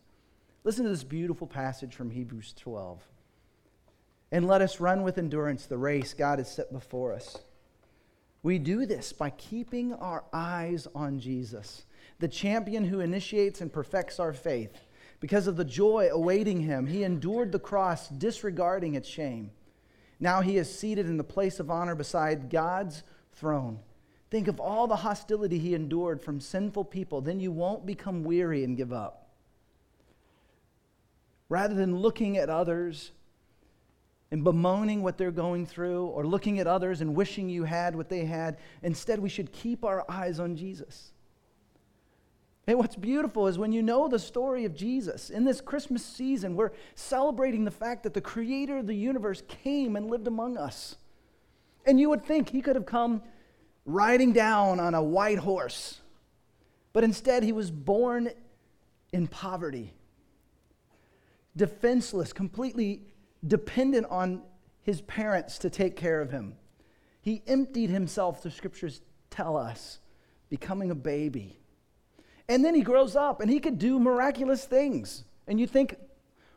Listen 0.63 0.85
to 0.85 0.91
this 0.91 1.05
beautiful 1.05 1.47
passage 1.47 1.95
from 1.95 2.11
Hebrews 2.11 2.55
12. 2.59 3.03
And 4.31 4.47
let 4.47 4.61
us 4.61 4.79
run 4.79 5.03
with 5.03 5.17
endurance 5.17 5.65
the 5.65 5.79
race 5.79 6.13
God 6.13 6.39
has 6.39 6.53
set 6.53 6.71
before 6.71 7.15
us 7.15 7.39
we 8.45 8.59
do 8.59 8.85
this 8.85 9.13
by 9.13 9.31
keeping 9.31 9.95
our 9.95 10.23
eyes 10.33 10.87
on 10.95 11.19
Jesus, 11.19 11.87
the 12.21 12.29
champion 12.29 12.85
who 12.85 13.01
initiates 13.01 13.63
and 13.63 13.73
perfects 13.73 14.21
our 14.21 14.35
faith. 14.35 14.83
Because 15.25 15.47
of 15.47 15.57
the 15.57 15.65
joy 15.65 16.11
awaiting 16.13 16.61
him, 16.61 16.87
he 16.87 17.03
endured 17.03 17.51
the 17.51 17.59
cross, 17.59 18.11
disregarding 18.11 18.95
its 18.95 19.09
shame. 19.09 19.53
Now 20.21 20.43
he 20.43 20.59
is 20.59 20.79
seated 20.79 21.07
in 21.07 21.17
the 21.17 21.25
place 21.25 21.59
of 21.59 21.71
honor 21.71 21.95
beside 21.95 22.51
God's 22.51 23.03
throne. 23.33 23.79
Think 24.29 24.49
of 24.49 24.61
all 24.61 24.87
the 24.87 24.97
hostility 24.97 25.59
he 25.59 25.75
endured 25.75 26.21
from 26.21 26.41
sinful 26.41 26.85
people. 26.85 27.23
Then 27.23 27.41
you 27.41 27.53
won't 27.53 27.87
become 27.87 28.23
weary 28.23 28.65
and 28.65 28.77
give 28.77 28.93
up. 28.93 29.31
Rather 31.49 31.75
than 31.75 31.97
looking 31.97 32.37
at 32.37 32.51
others 32.51 33.11
and 34.31 34.45
bemoaning 34.45 35.03
what 35.03 35.17
they're 35.17 35.31
going 35.31 35.65
through 35.65 36.05
or 36.09 36.27
looking 36.27 36.59
at 36.59 36.67
others 36.67 37.01
and 37.01 37.17
wishing 37.17 37.49
you 37.49 37.65
had 37.65 37.97
what 37.97 38.11
they 38.11 38.27
had. 38.27 38.59
Instead, 38.83 39.21
we 39.21 39.31
should 39.31 39.53
keep 39.53 39.87
our 39.87 40.05
eyes 40.07 40.39
on 40.39 40.55
Jesus. 40.55 41.15
And 42.67 42.79
what's 42.79 42.97
beautiful 42.97 43.47
is 43.47 43.59
when 43.59 43.73
you 43.73 43.83
know 43.83 44.09
the 44.09 44.19
story 44.19 44.65
of 44.65 44.75
Jesus, 44.75 45.29
in 45.29 45.45
this 45.45 45.61
Christmas 45.61 46.05
season, 46.05 46.57
we're 46.57 46.73
celebrating 46.95 47.65
the 47.65 47.71
fact 47.71 48.05
that 48.05 48.15
the 48.15 48.21
creator 48.21 48.79
of 48.79 48.87
the 48.87 48.95
universe 48.95 49.43
came 49.49 49.97
and 49.97 50.11
lived 50.11 50.27
among 50.27 50.57
us. 50.57 50.97
And 51.85 52.01
you 52.01 52.09
would 52.09 52.25
think 52.25 52.49
he 52.49 52.63
could 52.63 52.77
have 52.77 52.87
come 52.87 53.23
riding 53.85 54.33
down 54.33 54.81
on 54.81 54.95
a 54.95 55.03
white 55.03 55.39
horse, 55.39 56.01
but 56.95 57.05
instead 57.05 57.43
he 57.43 57.53
was 57.53 57.71
born 57.71 58.31
in 59.13 59.27
poverty, 59.27 59.93
defenseless, 61.55 62.33
completely 62.33 63.03
dependent 63.47 64.07
on 64.09 64.41
his 64.81 65.03
parents 65.03 65.59
to 65.59 65.69
take 65.69 65.97
care 65.97 66.23
of 66.23 66.31
him. 66.31 66.55
He 67.21 67.43
emptied 67.47 67.91
himself, 67.91 68.43
the 68.43 68.51
scriptures 68.51 69.03
tell 69.29 69.57
us, 69.57 69.99
becoming 70.49 70.91
a 70.91 70.95
baby. 70.95 71.59
And 72.49 72.65
then 72.65 72.75
he 72.75 72.83
grows 72.83 73.17
up 73.17 73.41
and 73.41 73.51
he 73.51 73.61
could 73.61 73.79
do 73.79 73.99
miraculous 73.99 74.65
things. 74.65 75.25
And 75.47 75.59
you 75.59 75.67
think, 75.67 75.97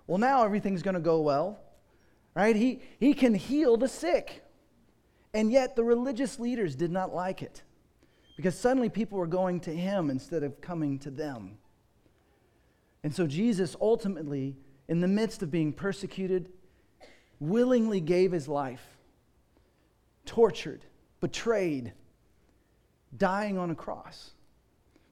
well, 0.06 0.17
now 0.17 0.44
everything's 0.44 0.82
going 0.82 0.96
to 0.96 1.00
go 1.01 1.22
well, 1.22 1.60
right? 2.36 2.56
He, 2.56 2.82
he 3.00 3.13
can 3.13 3.34
heal 3.34 3.77
the 3.77 3.88
sick. 3.88 4.44
And 5.34 5.51
yet 5.51 5.75
the 5.75 5.84
religious 5.84 6.39
leaders 6.39 6.75
did 6.75 6.91
not 6.91 7.13
like 7.13 7.41
it 7.41 7.63
because 8.36 8.58
suddenly 8.58 8.89
people 8.89 9.17
were 9.17 9.27
going 9.27 9.60
to 9.62 9.75
him 9.75 10.10
instead 10.10 10.44
of 10.44 10.62
coming 10.62 11.00
to 11.00 11.10
them. 11.10 11.58
And 13.03 13.13
so 13.13 13.27
Jesus 13.27 13.75
ultimately, 13.82 14.56
in 14.88 15.00
the 15.01 15.08
midst 15.08 15.44
of 15.44 15.51
being 15.51 15.74
persecuted 15.74 16.50
willingly 17.39 18.00
gave 18.00 18.32
his 18.32 18.48
life, 18.48 18.98
tortured, 20.25 20.82
betrayed, 21.20 21.94
dying 23.15 23.58
on 23.58 23.70
a 23.70 23.75
cross. 23.75 24.32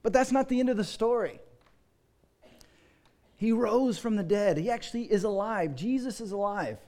But 0.06 0.12
that's 0.12 0.30
not 0.30 0.48
the 0.48 0.60
end 0.60 0.68
of 0.68 0.76
the 0.76 0.84
story. 0.84 1.40
He 3.36 3.50
rose 3.50 3.98
from 3.98 4.14
the 4.14 4.22
dead. 4.22 4.56
He 4.56 4.70
actually 4.70 5.10
is 5.10 5.24
alive. 5.24 5.74
Jesus 5.74 6.20
is 6.20 6.30
alive. 6.30 6.78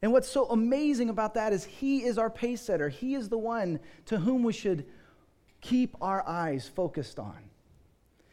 And 0.00 0.12
what's 0.12 0.26
so 0.26 0.46
amazing 0.46 1.10
about 1.10 1.34
that 1.34 1.52
is 1.52 1.66
he 1.66 2.04
is 2.04 2.16
our 2.16 2.30
pace 2.30 2.62
setter. 2.62 2.88
He 2.88 3.14
is 3.14 3.28
the 3.28 3.36
one 3.36 3.80
to 4.06 4.16
whom 4.16 4.44
we 4.44 4.54
should 4.54 4.86
keep 5.60 5.94
our 6.00 6.26
eyes 6.26 6.66
focused 6.74 7.18
on. 7.18 7.36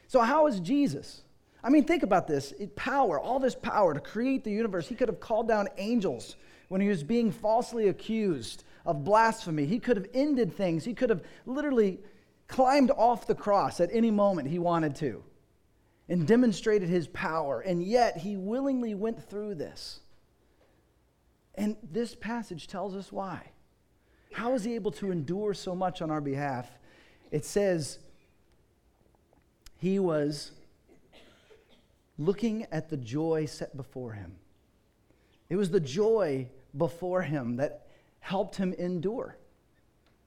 So, 0.08 0.22
how 0.22 0.48
is 0.48 0.62
Jesus? 0.62 1.24
I 1.62 1.70
mean, 1.70 1.84
think 1.84 2.04
about 2.04 2.26
this 2.26 2.54
it, 2.54 2.78
power, 2.78 3.20
all 3.20 3.40
this 3.40 3.54
power 3.54 3.94
to 3.94 4.00
create 4.00 4.46
the 4.46 4.52
universe. 4.52 4.88
He 4.88 4.96
could 4.96 5.10
have 5.10 5.20
called 5.20 5.50
down 5.50 5.68
angels 5.78 6.38
when 6.70 6.80
he 6.80 6.88
was 6.88 7.04
being 7.04 7.34
falsely 7.34 7.90
accused 7.90 8.64
of 8.86 9.04
blasphemy. 9.04 9.66
He 9.66 9.80
could 9.80 9.98
have 9.98 10.08
ended 10.14 10.56
things. 10.56 10.86
He 10.86 10.94
could 10.94 11.10
have 11.10 11.24
literally 11.46 12.00
climbed 12.48 12.92
off 12.92 13.28
the 13.28 13.36
cross 13.36 13.80
at 13.80 13.90
any 13.92 14.12
moment 14.12 14.50
he 14.50 14.60
wanted 14.60 14.96
to 14.98 15.24
and 16.10 16.28
demonstrated 16.28 16.90
his 16.90 17.08
power. 17.08 17.62
And 17.62 17.84
yet, 17.84 18.18
he 18.18 18.38
willingly 18.38 18.94
went 18.94 19.30
through 19.30 19.56
this. 19.56 20.02
And 21.56 21.78
this 21.92 22.16
passage 22.16 22.68
tells 22.68 22.96
us 22.96 23.12
why. 23.12 23.52
How 24.34 24.54
is 24.54 24.64
he 24.64 24.76
able 24.76 24.92
to 24.94 25.12
endure 25.12 25.54
so 25.54 25.76
much 25.76 26.02
on 26.02 26.10
our 26.10 26.22
behalf? 26.22 26.68
It 27.32 27.46
says 27.46 28.00
he 29.78 30.00
was 30.00 30.52
looking 32.18 32.66
at 32.72 32.90
the 32.90 32.98
joy 32.98 33.46
set 33.46 33.76
before 33.78 34.14
him. 34.14 34.36
It 35.50 35.56
was 35.56 35.70
the 35.70 35.80
joy 35.80 36.50
before 36.76 37.22
him 37.22 37.58
that 37.58 37.88
helped 38.20 38.56
him 38.56 38.74
endure. 38.74 39.38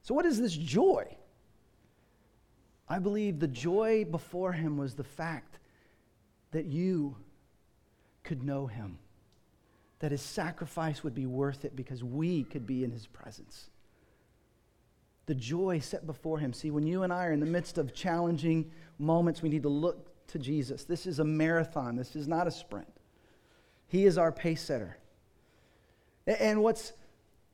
So, 0.03 0.13
what 0.13 0.25
is 0.25 0.39
this 0.39 0.55
joy? 0.55 1.16
I 2.89 2.99
believe 2.99 3.39
the 3.39 3.47
joy 3.47 4.05
before 4.05 4.53
him 4.53 4.77
was 4.77 4.95
the 4.95 5.03
fact 5.03 5.59
that 6.51 6.65
you 6.65 7.17
could 8.23 8.43
know 8.43 8.67
him, 8.67 8.97
that 9.99 10.11
his 10.11 10.21
sacrifice 10.21 11.03
would 11.03 11.15
be 11.15 11.25
worth 11.25 11.65
it 11.65 11.75
because 11.75 12.03
we 12.03 12.43
could 12.43 12.65
be 12.65 12.83
in 12.83 12.91
his 12.91 13.07
presence. 13.07 13.69
The 15.25 15.35
joy 15.35 15.79
set 15.79 16.07
before 16.07 16.39
him. 16.39 16.53
See, 16.53 16.71
when 16.71 16.87
you 16.87 17.03
and 17.03 17.11
I 17.11 17.25
are 17.25 17.33
in 17.33 17.41
the 17.41 17.45
midst 17.45 17.77
of 17.77 17.93
challenging 17.93 18.71
moments, 18.97 19.41
we 19.41 19.49
need 19.49 19.63
to 19.63 19.69
look 19.69 20.27
to 20.27 20.39
Jesus. 20.39 20.85
This 20.85 21.05
is 21.05 21.19
a 21.19 21.25
marathon, 21.25 21.95
this 21.95 22.15
is 22.15 22.27
not 22.27 22.47
a 22.47 22.51
sprint. 22.51 22.87
He 23.87 24.05
is 24.05 24.17
our 24.17 24.31
pace 24.31 24.61
setter. 24.61 24.97
And 26.25 26.61
what's 26.61 26.93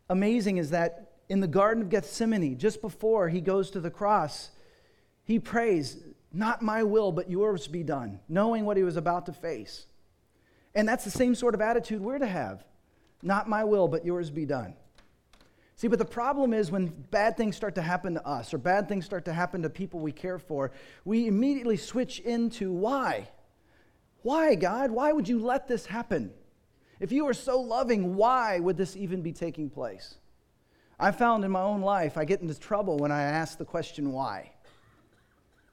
amazing 0.10 0.58
is 0.58 0.72
that 0.72 1.12
in 1.30 1.40
the 1.40 1.48
Garden 1.48 1.84
of 1.84 1.90
Gethsemane, 1.90 2.58
just 2.58 2.82
before 2.82 3.30
he 3.30 3.42
goes 3.42 3.72
to 3.72 3.80
the 3.80 3.92
cross, 3.92 4.50
he 5.25 5.39
prays, 5.39 5.98
Not 6.32 6.62
my 6.62 6.84
will, 6.84 7.12
but 7.12 7.30
yours 7.30 7.68
be 7.68 7.84
done, 7.84 8.20
knowing 8.27 8.65
what 8.65 8.77
he 8.77 8.84
was 8.84 8.98
about 8.98 9.25
to 9.27 9.34
face. 9.34 9.86
And 10.75 10.88
that's 10.88 11.03
the 11.03 11.12
same 11.12 11.36
sort 11.36 11.53
of 11.53 11.62
attitude 11.62 12.01
we're 12.01 12.20
to 12.20 12.27
have. 12.27 12.63
Not 13.22 13.48
my 13.48 13.63
will, 13.63 13.88
but 13.88 14.06
yours 14.06 14.30
be 14.30 14.46
done. 14.46 14.75
See, 15.75 15.88
but 15.88 16.00
the 16.00 16.06
problem 16.06 16.53
is 16.53 16.72
when 16.72 16.88
bad 16.88 17.36
things 17.36 17.56
start 17.56 17.75
to 17.75 17.82
happen 17.82 18.13
to 18.13 18.27
us 18.27 18.53
or 18.53 18.58
bad 18.58 18.88
things 18.88 19.06
start 19.06 19.25
to 19.25 19.34
happen 19.34 19.63
to 19.63 19.70
people 19.70 20.00
we 20.00 20.12
care 20.12 20.39
for, 20.39 20.72
we 21.03 21.27
immediately 21.27 21.77
switch 21.77 22.20
into 22.20 22.72
why? 22.72 23.27
Why, 24.22 24.56
God? 24.56 24.92
Why 24.92 25.12
would 25.12 25.27
you 25.27 25.39
let 25.39 25.68
this 25.68 25.86
happen? 25.86 26.32
If 27.00 27.12
you 27.12 27.27
are 27.27 27.34
so 27.34 27.60
loving, 27.60 28.15
why 28.15 28.60
would 28.60 28.77
this 28.77 28.96
even 28.96 29.22
be 29.22 29.34
taking 29.34 29.70
place? 29.70 30.15
I 31.00 31.12
found 31.12 31.44
in 31.44 31.51
my 31.51 31.62
own 31.62 31.82
life 31.82 32.18
I 32.18 32.24
get 32.24 32.42
into 32.42 32.58
trouble 32.58 32.98
when 32.98 33.12
I 33.12 33.24
ask 33.24 33.58
the 33.58 33.65
question 33.65 34.13
why. 34.13 34.52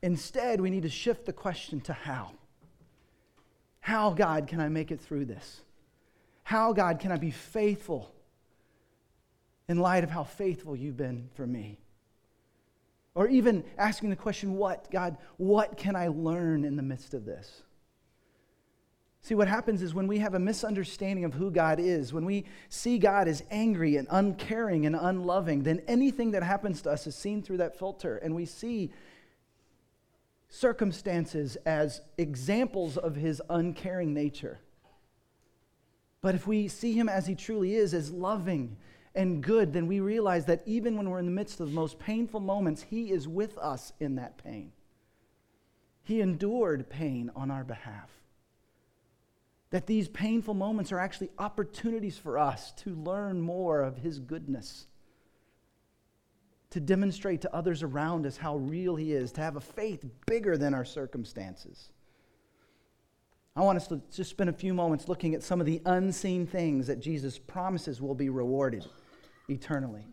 Instead, 0.02 0.60
we 0.60 0.70
need 0.70 0.82
to 0.82 0.88
shift 0.88 1.26
the 1.26 1.32
question 1.32 1.80
to 1.82 1.92
how. 1.92 2.32
How, 3.80 4.10
God, 4.10 4.46
can 4.46 4.60
I 4.60 4.68
make 4.68 4.90
it 4.90 5.00
through 5.00 5.26
this? 5.26 5.60
How, 6.42 6.72
God, 6.72 6.98
can 7.00 7.12
I 7.12 7.16
be 7.16 7.30
faithful 7.30 8.12
in 9.68 9.78
light 9.78 10.04
of 10.04 10.10
how 10.10 10.24
faithful 10.24 10.74
you've 10.74 10.96
been 10.96 11.28
for 11.34 11.46
me? 11.46 11.78
Or 13.14 13.28
even 13.28 13.64
asking 13.76 14.10
the 14.10 14.16
question, 14.16 14.56
what, 14.56 14.90
God, 14.90 15.16
what 15.36 15.76
can 15.76 15.96
I 15.96 16.08
learn 16.08 16.64
in 16.64 16.76
the 16.76 16.82
midst 16.82 17.14
of 17.14 17.24
this? 17.24 17.62
See, 19.22 19.34
what 19.34 19.48
happens 19.48 19.82
is 19.82 19.92
when 19.92 20.06
we 20.06 20.18
have 20.18 20.34
a 20.34 20.38
misunderstanding 20.38 21.24
of 21.24 21.34
who 21.34 21.50
God 21.50 21.78
is, 21.78 22.12
when 22.12 22.24
we 22.24 22.46
see 22.70 22.98
God 22.98 23.28
as 23.28 23.42
angry 23.50 23.96
and 23.96 24.08
uncaring 24.10 24.86
and 24.86 24.96
unloving, 24.96 25.62
then 25.62 25.82
anything 25.86 26.30
that 26.30 26.42
happens 26.42 26.80
to 26.82 26.90
us 26.90 27.06
is 27.06 27.14
seen 27.14 27.42
through 27.42 27.58
that 27.58 27.78
filter. 27.78 28.16
And 28.16 28.34
we 28.34 28.46
see 28.46 28.90
circumstances 30.50 31.56
as 31.64 32.02
examples 32.18 32.96
of 32.96 33.14
his 33.14 33.40
uncaring 33.48 34.12
nature. 34.12 34.58
But 36.20 36.34
if 36.34 36.46
we 36.46 36.68
see 36.68 36.92
him 36.92 37.08
as 37.08 37.26
he 37.26 37.34
truly 37.34 37.74
is, 37.74 37.94
as 37.94 38.10
loving 38.10 38.76
and 39.14 39.42
good, 39.42 39.72
then 39.72 39.86
we 39.86 40.00
realize 40.00 40.44
that 40.46 40.62
even 40.66 40.96
when 40.96 41.08
we're 41.08 41.20
in 41.20 41.24
the 41.24 41.30
midst 41.30 41.60
of 41.60 41.68
the 41.68 41.74
most 41.74 41.98
painful 41.98 42.40
moments, 42.40 42.82
he 42.82 43.10
is 43.10 43.26
with 43.26 43.56
us 43.58 43.92
in 44.00 44.16
that 44.16 44.42
pain. 44.42 44.72
He 46.02 46.20
endured 46.20 46.90
pain 46.90 47.30
on 47.34 47.50
our 47.50 47.64
behalf. 47.64 48.10
That 49.70 49.86
these 49.86 50.08
painful 50.08 50.54
moments 50.54 50.90
are 50.90 50.98
actually 50.98 51.30
opportunities 51.38 52.18
for 52.18 52.38
us 52.38 52.72
to 52.72 52.90
learn 52.90 53.40
more 53.40 53.82
of 53.82 53.98
his 53.98 54.18
goodness 54.18 54.88
to 56.70 56.80
demonstrate 56.80 57.40
to 57.42 57.54
others 57.54 57.82
around 57.82 58.26
us 58.26 58.36
how 58.36 58.56
real 58.56 58.96
He 58.96 59.12
is, 59.12 59.32
to 59.32 59.40
have 59.40 59.56
a 59.56 59.60
faith 59.60 60.04
bigger 60.26 60.56
than 60.56 60.72
our 60.72 60.84
circumstances. 60.84 61.90
I 63.56 63.62
want 63.62 63.76
us 63.76 63.88
to 63.88 64.00
just 64.14 64.30
spend 64.30 64.48
a 64.48 64.54
few 64.54 64.72
moments 64.72 65.08
looking 65.08 65.34
at 65.34 65.42
some 65.42 65.60
of 65.60 65.66
the 65.66 65.82
unseen 65.84 66.46
things 66.46 66.86
that 66.86 67.00
Jesus 67.00 67.38
promises 67.38 68.00
will 68.00 68.14
be 68.14 68.28
rewarded 68.28 68.86
eternally. 69.48 70.06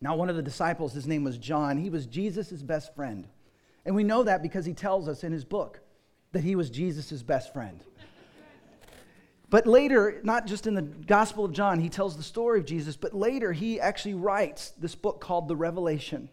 Now, 0.00 0.16
one 0.16 0.28
of 0.28 0.36
the 0.36 0.42
disciples, 0.42 0.92
his 0.92 1.06
name 1.06 1.24
was 1.24 1.38
John, 1.38 1.78
he 1.78 1.90
was 1.90 2.06
Jesus' 2.06 2.62
best 2.62 2.94
friend. 2.94 3.28
And 3.84 3.94
we 3.94 4.04
know 4.04 4.24
that 4.24 4.42
because 4.42 4.66
he 4.66 4.74
tells 4.74 5.08
us 5.08 5.22
in 5.22 5.32
his 5.32 5.44
book 5.44 5.80
that 6.32 6.42
he 6.42 6.56
was 6.56 6.68
Jesus' 6.68 7.22
best 7.22 7.52
friend. 7.52 7.82
But 9.48 9.66
later, 9.66 10.20
not 10.24 10.46
just 10.46 10.66
in 10.66 10.74
the 10.74 10.82
Gospel 10.82 11.44
of 11.44 11.52
John, 11.52 11.78
he 11.78 11.88
tells 11.88 12.16
the 12.16 12.22
story 12.22 12.58
of 12.58 12.66
Jesus, 12.66 12.96
but 12.96 13.14
later 13.14 13.52
he 13.52 13.80
actually 13.80 14.14
writes 14.14 14.70
this 14.70 14.94
book 14.94 15.20
called 15.20 15.46
The 15.46 15.56
Revelation. 15.56 16.28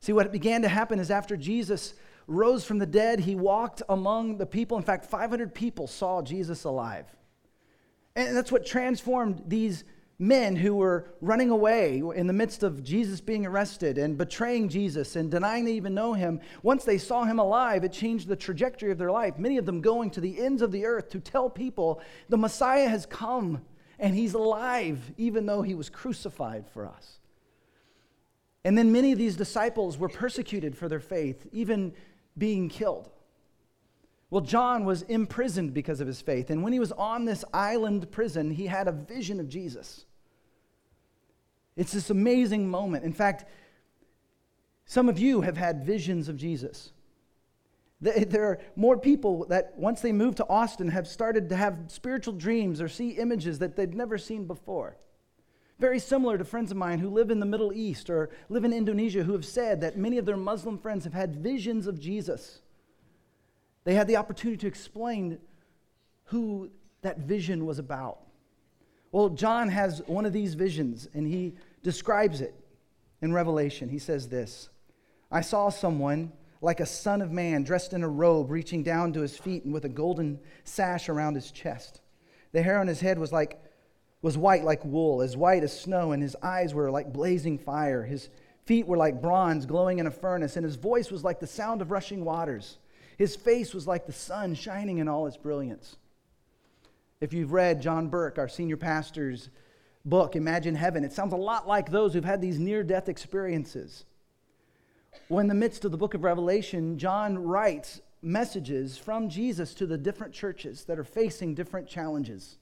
See, 0.00 0.12
what 0.12 0.32
began 0.32 0.62
to 0.62 0.68
happen 0.68 0.98
is 0.98 1.10
after 1.10 1.36
Jesus 1.36 1.94
rose 2.26 2.64
from 2.64 2.78
the 2.78 2.86
dead, 2.86 3.20
he 3.20 3.34
walked 3.34 3.82
among 3.88 4.38
the 4.38 4.46
people. 4.46 4.76
In 4.76 4.82
fact, 4.82 5.06
500 5.06 5.54
people 5.54 5.86
saw 5.86 6.22
Jesus 6.22 6.64
alive. 6.64 7.06
And 8.14 8.36
that's 8.36 8.50
what 8.50 8.64
transformed 8.64 9.42
these 9.46 9.84
men 10.18 10.56
who 10.56 10.74
were 10.74 11.10
running 11.20 11.50
away 11.50 12.02
in 12.14 12.26
the 12.26 12.32
midst 12.32 12.62
of 12.62 12.82
Jesus 12.82 13.20
being 13.20 13.44
arrested 13.44 13.98
and 13.98 14.16
betraying 14.16 14.68
Jesus 14.68 15.14
and 15.16 15.30
denying 15.30 15.64
they 15.64 15.74
even 15.74 15.94
know 15.94 16.14
him, 16.14 16.40
once 16.62 16.84
they 16.84 16.98
saw 16.98 17.24
him 17.24 17.38
alive, 17.38 17.84
it 17.84 17.92
changed 17.92 18.26
the 18.26 18.36
trajectory 18.36 18.90
of 18.90 18.98
their 18.98 19.12
life. 19.12 19.38
Many 19.38 19.58
of 19.58 19.66
them 19.66 19.80
going 19.82 20.10
to 20.10 20.20
the 20.20 20.40
ends 20.40 20.62
of 20.62 20.72
the 20.72 20.86
earth 20.86 21.10
to 21.10 21.20
tell 21.20 21.50
people 21.50 22.00
the 22.28 22.38
Messiah 22.38 22.88
has 22.88 23.04
come 23.04 23.62
and 23.98 24.14
he's 24.14 24.34
alive, 24.34 25.12
even 25.16 25.46
though 25.46 25.62
he 25.62 25.74
was 25.74 25.90
crucified 25.90 26.66
for 26.68 26.86
us. 26.86 27.18
And 28.64 28.76
then 28.76 28.92
many 28.92 29.12
of 29.12 29.18
these 29.18 29.36
disciples 29.36 29.96
were 29.96 30.08
persecuted 30.08 30.76
for 30.76 30.88
their 30.88 31.00
faith, 31.00 31.46
even 31.52 31.92
being 32.36 32.68
killed. 32.68 33.10
Well, 34.28 34.40
John 34.40 34.84
was 34.84 35.02
imprisoned 35.02 35.72
because 35.72 36.00
of 36.00 36.06
his 36.06 36.20
faith. 36.20 36.50
And 36.50 36.62
when 36.62 36.72
he 36.72 36.80
was 36.80 36.92
on 36.92 37.24
this 37.24 37.44
island 37.54 38.10
prison, 38.10 38.50
he 38.50 38.66
had 38.66 38.88
a 38.88 38.92
vision 38.92 39.38
of 39.38 39.48
Jesus. 39.48 40.04
It's 41.76 41.92
this 41.92 42.10
amazing 42.10 42.68
moment. 42.68 43.04
In 43.04 43.12
fact, 43.12 43.44
some 44.84 45.08
of 45.08 45.18
you 45.18 45.42
have 45.42 45.56
had 45.56 45.84
visions 45.84 46.28
of 46.28 46.36
Jesus. 46.36 46.92
There 48.00 48.44
are 48.44 48.58
more 48.74 48.98
people 48.98 49.46
that, 49.46 49.72
once 49.76 50.00
they 50.00 50.12
move 50.12 50.34
to 50.36 50.48
Austin, 50.48 50.88
have 50.88 51.06
started 51.06 51.48
to 51.48 51.56
have 51.56 51.84
spiritual 51.88 52.34
dreams 52.34 52.80
or 52.80 52.88
see 52.88 53.10
images 53.10 53.58
that 53.60 53.74
they've 53.74 53.94
never 53.94 54.18
seen 54.18 54.46
before. 54.46 54.96
Very 55.78 55.98
similar 55.98 56.36
to 56.36 56.44
friends 56.44 56.70
of 56.70 56.76
mine 56.76 56.98
who 56.98 57.08
live 57.08 57.30
in 57.30 57.40
the 57.40 57.46
Middle 57.46 57.72
East 57.72 58.10
or 58.10 58.30
live 58.48 58.64
in 58.64 58.72
Indonesia 58.72 59.22
who 59.22 59.32
have 59.32 59.44
said 59.44 59.80
that 59.80 59.96
many 59.96 60.18
of 60.18 60.26
their 60.26 60.36
Muslim 60.36 60.78
friends 60.78 61.04
have 61.04 61.14
had 61.14 61.36
visions 61.36 61.86
of 61.86 62.00
Jesus. 62.00 62.60
They 63.86 63.94
had 63.94 64.08
the 64.08 64.16
opportunity 64.16 64.58
to 64.58 64.66
explain 64.66 65.38
who 66.24 66.70
that 67.02 67.20
vision 67.20 67.64
was 67.64 67.78
about. 67.78 68.18
Well, 69.12 69.28
John 69.28 69.68
has 69.68 70.02
one 70.08 70.26
of 70.26 70.32
these 70.32 70.54
visions, 70.54 71.08
and 71.14 71.24
he 71.24 71.54
describes 71.84 72.40
it 72.40 72.52
in 73.22 73.32
Revelation. 73.32 73.88
He 73.88 74.00
says 74.00 74.28
this 74.28 74.70
I 75.30 75.40
saw 75.40 75.68
someone 75.68 76.32
like 76.60 76.80
a 76.80 76.86
son 76.86 77.22
of 77.22 77.30
man 77.30 77.62
dressed 77.62 77.92
in 77.92 78.02
a 78.02 78.08
robe, 78.08 78.50
reaching 78.50 78.82
down 78.82 79.12
to 79.12 79.20
his 79.20 79.38
feet 79.38 79.64
and 79.64 79.72
with 79.72 79.84
a 79.84 79.88
golden 79.88 80.40
sash 80.64 81.08
around 81.08 81.36
his 81.36 81.52
chest. 81.52 82.00
The 82.50 82.62
hair 82.62 82.80
on 82.80 82.88
his 82.88 82.98
head 82.98 83.20
was 83.20 83.32
like 83.32 83.62
was 84.20 84.36
white 84.36 84.64
like 84.64 84.84
wool, 84.84 85.22
as 85.22 85.36
white 85.36 85.62
as 85.62 85.78
snow, 85.80 86.10
and 86.10 86.20
his 86.20 86.34
eyes 86.42 86.74
were 86.74 86.90
like 86.90 87.12
blazing 87.12 87.56
fire. 87.56 88.02
His 88.02 88.30
feet 88.64 88.88
were 88.88 88.96
like 88.96 89.22
bronze 89.22 89.64
glowing 89.64 90.00
in 90.00 90.08
a 90.08 90.10
furnace, 90.10 90.56
and 90.56 90.64
his 90.64 90.74
voice 90.74 91.12
was 91.12 91.22
like 91.22 91.38
the 91.38 91.46
sound 91.46 91.82
of 91.82 91.92
rushing 91.92 92.24
waters. 92.24 92.78
His 93.16 93.34
face 93.34 93.72
was 93.72 93.86
like 93.86 94.06
the 94.06 94.12
sun 94.12 94.54
shining 94.54 94.98
in 94.98 95.08
all 95.08 95.26
its 95.26 95.36
brilliance. 95.36 95.96
If 97.20 97.32
you've 97.32 97.52
read 97.52 97.80
John 97.80 98.08
Burke, 98.08 98.38
our 98.38 98.48
senior 98.48 98.76
pastor's 98.76 99.48
book, 100.04 100.36
Imagine 100.36 100.74
Heaven, 100.74 101.04
it 101.04 101.12
sounds 101.12 101.32
a 101.32 101.36
lot 101.36 101.66
like 101.66 101.90
those 101.90 102.12
who've 102.12 102.24
had 102.24 102.40
these 102.40 102.58
near 102.58 102.82
death 102.82 103.08
experiences. 103.08 104.04
Well, 105.28 105.40
in 105.40 105.48
the 105.48 105.54
midst 105.54 105.84
of 105.84 105.92
the 105.92 105.96
book 105.96 106.14
of 106.14 106.24
Revelation, 106.24 106.98
John 106.98 107.38
writes 107.38 108.00
messages 108.20 108.98
from 108.98 109.28
Jesus 109.28 109.72
to 109.74 109.86
the 109.86 109.96
different 109.96 110.34
churches 110.34 110.84
that 110.84 110.98
are 110.98 111.04
facing 111.04 111.54
different 111.54 111.88
challenges. 111.88 112.58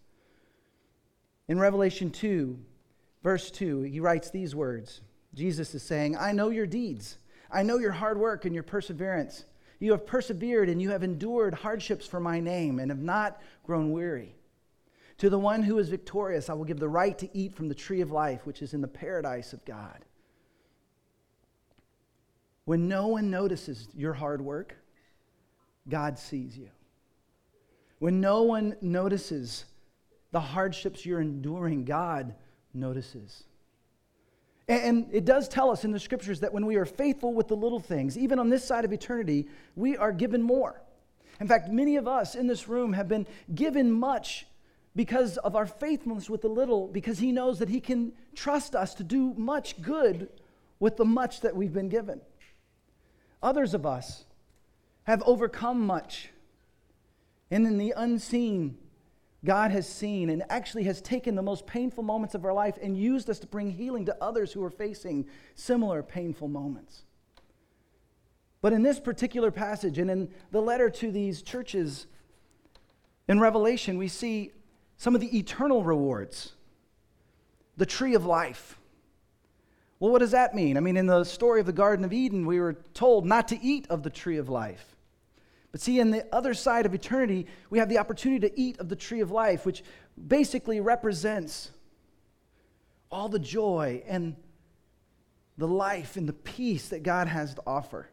In 1.48 1.58
Revelation 1.58 2.10
2, 2.10 2.58
verse 3.22 3.50
2, 3.50 3.82
he 3.82 4.00
writes 4.00 4.30
these 4.30 4.54
words 4.54 5.00
Jesus 5.34 5.74
is 5.74 5.82
saying, 5.82 6.16
I 6.16 6.30
know 6.30 6.50
your 6.50 6.66
deeds. 6.66 7.18
I 7.50 7.62
know 7.62 7.78
your 7.78 7.92
hard 7.92 8.18
work 8.18 8.44
and 8.44 8.54
your 8.54 8.62
perseverance. 8.62 9.44
You 9.84 9.92
have 9.92 10.06
persevered 10.06 10.70
and 10.70 10.80
you 10.80 10.92
have 10.92 11.02
endured 11.02 11.52
hardships 11.52 12.06
for 12.06 12.18
my 12.18 12.40
name 12.40 12.78
and 12.78 12.90
have 12.90 13.02
not 13.02 13.42
grown 13.64 13.92
weary. 13.92 14.34
To 15.18 15.28
the 15.28 15.38
one 15.38 15.62
who 15.62 15.78
is 15.78 15.90
victorious, 15.90 16.48
I 16.48 16.54
will 16.54 16.64
give 16.64 16.80
the 16.80 16.88
right 16.88 17.18
to 17.18 17.28
eat 17.36 17.54
from 17.54 17.68
the 17.68 17.74
tree 17.74 18.00
of 18.00 18.10
life, 18.10 18.46
which 18.46 18.62
is 18.62 18.72
in 18.72 18.80
the 18.80 18.88
paradise 18.88 19.52
of 19.52 19.62
God. 19.66 20.06
When 22.64 22.88
no 22.88 23.08
one 23.08 23.30
notices 23.30 23.88
your 23.94 24.14
hard 24.14 24.40
work, 24.40 24.74
God 25.86 26.18
sees 26.18 26.56
you. 26.56 26.70
When 27.98 28.22
no 28.22 28.40
one 28.40 28.76
notices 28.80 29.66
the 30.32 30.40
hardships 30.40 31.04
you're 31.04 31.20
enduring, 31.20 31.84
God 31.84 32.34
notices. 32.72 33.44
And 34.66 35.08
it 35.12 35.24
does 35.24 35.48
tell 35.48 35.70
us 35.70 35.84
in 35.84 35.90
the 35.90 36.00
scriptures 36.00 36.40
that 36.40 36.52
when 36.52 36.64
we 36.64 36.76
are 36.76 36.86
faithful 36.86 37.34
with 37.34 37.48
the 37.48 37.56
little 37.56 37.80
things, 37.80 38.16
even 38.16 38.38
on 38.38 38.48
this 38.48 38.64
side 38.64 38.84
of 38.84 38.92
eternity, 38.92 39.48
we 39.76 39.96
are 39.96 40.12
given 40.12 40.42
more. 40.42 40.80
In 41.40 41.48
fact, 41.48 41.68
many 41.68 41.96
of 41.96 42.08
us 42.08 42.34
in 42.34 42.46
this 42.46 42.68
room 42.68 42.92
have 42.94 43.08
been 43.08 43.26
given 43.54 43.92
much 43.92 44.46
because 44.96 45.36
of 45.38 45.56
our 45.56 45.66
faithfulness 45.66 46.30
with 46.30 46.42
the 46.42 46.48
little, 46.48 46.86
because 46.86 47.18
He 47.18 47.32
knows 47.32 47.58
that 47.58 47.68
He 47.68 47.80
can 47.80 48.12
trust 48.34 48.74
us 48.74 48.94
to 48.94 49.04
do 49.04 49.34
much 49.34 49.82
good 49.82 50.28
with 50.78 50.96
the 50.96 51.04
much 51.04 51.40
that 51.42 51.56
we've 51.56 51.72
been 51.72 51.88
given. 51.88 52.20
Others 53.42 53.74
of 53.74 53.84
us 53.84 54.24
have 55.02 55.22
overcome 55.26 55.84
much. 55.86 56.30
And 57.50 57.66
in 57.66 57.76
the 57.76 57.92
unseen, 57.96 58.78
God 59.44 59.70
has 59.70 59.86
seen 59.86 60.30
and 60.30 60.42
actually 60.48 60.84
has 60.84 61.00
taken 61.00 61.34
the 61.34 61.42
most 61.42 61.66
painful 61.66 62.02
moments 62.02 62.34
of 62.34 62.44
our 62.44 62.52
life 62.52 62.78
and 62.80 62.96
used 62.96 63.28
us 63.28 63.38
to 63.40 63.46
bring 63.46 63.70
healing 63.70 64.06
to 64.06 64.16
others 64.20 64.52
who 64.52 64.64
are 64.64 64.70
facing 64.70 65.26
similar 65.54 66.02
painful 66.02 66.48
moments. 66.48 67.04
But 68.62 68.72
in 68.72 68.82
this 68.82 68.98
particular 68.98 69.50
passage 69.50 69.98
and 69.98 70.10
in 70.10 70.30
the 70.50 70.62
letter 70.62 70.88
to 70.88 71.10
these 71.12 71.42
churches 71.42 72.06
in 73.28 73.38
Revelation, 73.38 73.98
we 73.98 74.08
see 74.08 74.52
some 74.96 75.14
of 75.14 75.20
the 75.20 75.36
eternal 75.36 75.84
rewards, 75.84 76.54
the 77.76 77.84
tree 77.84 78.14
of 78.14 78.24
life. 78.24 78.78
Well, 80.00 80.10
what 80.10 80.20
does 80.20 80.30
that 80.30 80.54
mean? 80.54 80.76
I 80.76 80.80
mean, 80.80 80.96
in 80.96 81.06
the 81.06 81.24
story 81.24 81.60
of 81.60 81.66
the 81.66 81.72
Garden 81.72 82.04
of 82.04 82.12
Eden, 82.12 82.46
we 82.46 82.60
were 82.60 82.74
told 82.94 83.26
not 83.26 83.48
to 83.48 83.62
eat 83.62 83.86
of 83.90 84.02
the 84.02 84.10
tree 84.10 84.38
of 84.38 84.48
life. 84.48 84.93
But 85.74 85.80
see, 85.80 85.98
in 85.98 86.12
the 86.12 86.24
other 86.32 86.54
side 86.54 86.86
of 86.86 86.94
eternity, 86.94 87.48
we 87.68 87.80
have 87.80 87.88
the 87.88 87.98
opportunity 87.98 88.48
to 88.48 88.60
eat 88.60 88.78
of 88.78 88.88
the 88.88 88.94
tree 88.94 89.18
of 89.18 89.32
life, 89.32 89.66
which 89.66 89.82
basically 90.28 90.78
represents 90.78 91.72
all 93.10 93.28
the 93.28 93.40
joy 93.40 94.00
and 94.06 94.36
the 95.58 95.66
life 95.66 96.16
and 96.16 96.28
the 96.28 96.32
peace 96.32 96.90
that 96.90 97.02
God 97.02 97.26
has 97.26 97.54
to 97.54 97.62
offer. 97.66 98.08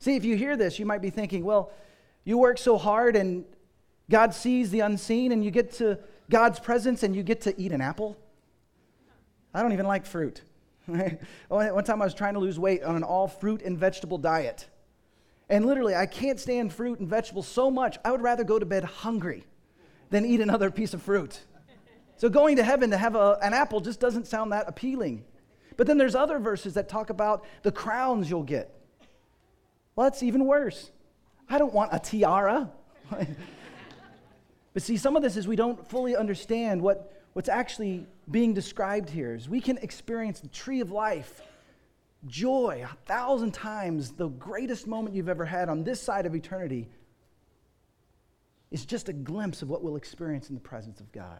See, 0.00 0.16
if 0.16 0.24
you 0.24 0.34
hear 0.34 0.56
this, 0.56 0.80
you 0.80 0.84
might 0.84 1.00
be 1.00 1.10
thinking, 1.10 1.44
well, 1.44 1.70
you 2.24 2.38
work 2.38 2.58
so 2.58 2.76
hard 2.76 3.14
and 3.14 3.44
God 4.10 4.34
sees 4.34 4.72
the 4.72 4.80
unseen 4.80 5.30
and 5.30 5.44
you 5.44 5.52
get 5.52 5.74
to 5.74 6.00
God's 6.28 6.58
presence 6.58 7.04
and 7.04 7.14
you 7.14 7.22
get 7.22 7.42
to 7.42 7.54
eat 7.56 7.70
an 7.70 7.82
apple. 7.82 8.16
I 9.54 9.62
don't 9.62 9.72
even 9.72 9.86
like 9.86 10.06
fruit. 10.06 10.42
One 10.86 11.84
time 11.84 12.02
I 12.02 12.04
was 12.04 12.14
trying 12.14 12.34
to 12.34 12.40
lose 12.40 12.58
weight 12.58 12.82
on 12.82 12.96
an 12.96 13.04
all 13.04 13.28
fruit 13.28 13.62
and 13.62 13.78
vegetable 13.78 14.18
diet. 14.18 14.66
And 15.48 15.66
literally, 15.66 15.94
I 15.94 16.06
can't 16.06 16.40
stand 16.40 16.72
fruit 16.72 17.00
and 17.00 17.08
vegetables 17.08 17.46
so 17.46 17.70
much, 17.70 17.98
I 18.04 18.10
would 18.10 18.22
rather 18.22 18.44
go 18.44 18.58
to 18.58 18.66
bed 18.66 18.84
hungry 18.84 19.44
than 20.10 20.24
eat 20.24 20.40
another 20.40 20.70
piece 20.70 20.94
of 20.94 21.02
fruit. 21.02 21.40
So 22.16 22.28
going 22.28 22.56
to 22.56 22.64
heaven 22.64 22.90
to 22.90 22.96
have 22.96 23.14
a, 23.14 23.38
an 23.42 23.52
apple 23.52 23.80
just 23.80 24.00
doesn't 24.00 24.26
sound 24.26 24.52
that 24.52 24.68
appealing. 24.68 25.24
But 25.76 25.86
then 25.86 25.98
there's 25.98 26.14
other 26.14 26.38
verses 26.38 26.74
that 26.74 26.88
talk 26.88 27.10
about 27.10 27.44
the 27.62 27.72
crowns 27.72 28.30
you'll 28.30 28.44
get. 28.44 28.72
Well, 29.96 30.08
that's 30.08 30.22
even 30.22 30.46
worse. 30.46 30.90
I 31.48 31.58
don't 31.58 31.74
want 31.74 31.90
a 31.92 31.98
tiara. 31.98 32.70
but 33.10 34.82
see, 34.82 34.96
some 34.96 35.16
of 35.16 35.22
this 35.22 35.36
is 35.36 35.46
we 35.46 35.56
don't 35.56 35.86
fully 35.88 36.16
understand 36.16 36.80
what, 36.80 37.20
what's 37.32 37.48
actually 37.48 38.06
being 38.30 38.54
described 38.54 39.10
here. 39.10 39.34
Is 39.34 39.48
we 39.48 39.60
can 39.60 39.78
experience 39.78 40.40
the 40.40 40.48
tree 40.48 40.80
of 40.80 40.90
life 40.90 41.42
joy, 42.26 42.84
a 42.84 42.96
thousand 43.06 43.52
times 43.52 44.12
the 44.12 44.28
greatest 44.28 44.86
moment 44.86 45.14
you've 45.14 45.28
ever 45.28 45.44
had 45.44 45.68
on 45.68 45.84
this 45.84 46.00
side 46.00 46.26
of 46.26 46.34
eternity, 46.34 46.88
is 48.70 48.84
just 48.84 49.08
a 49.08 49.12
glimpse 49.12 49.62
of 49.62 49.68
what 49.68 49.82
we'll 49.82 49.96
experience 49.96 50.48
in 50.48 50.54
the 50.54 50.60
presence 50.60 51.00
of 51.00 51.12
God. 51.12 51.38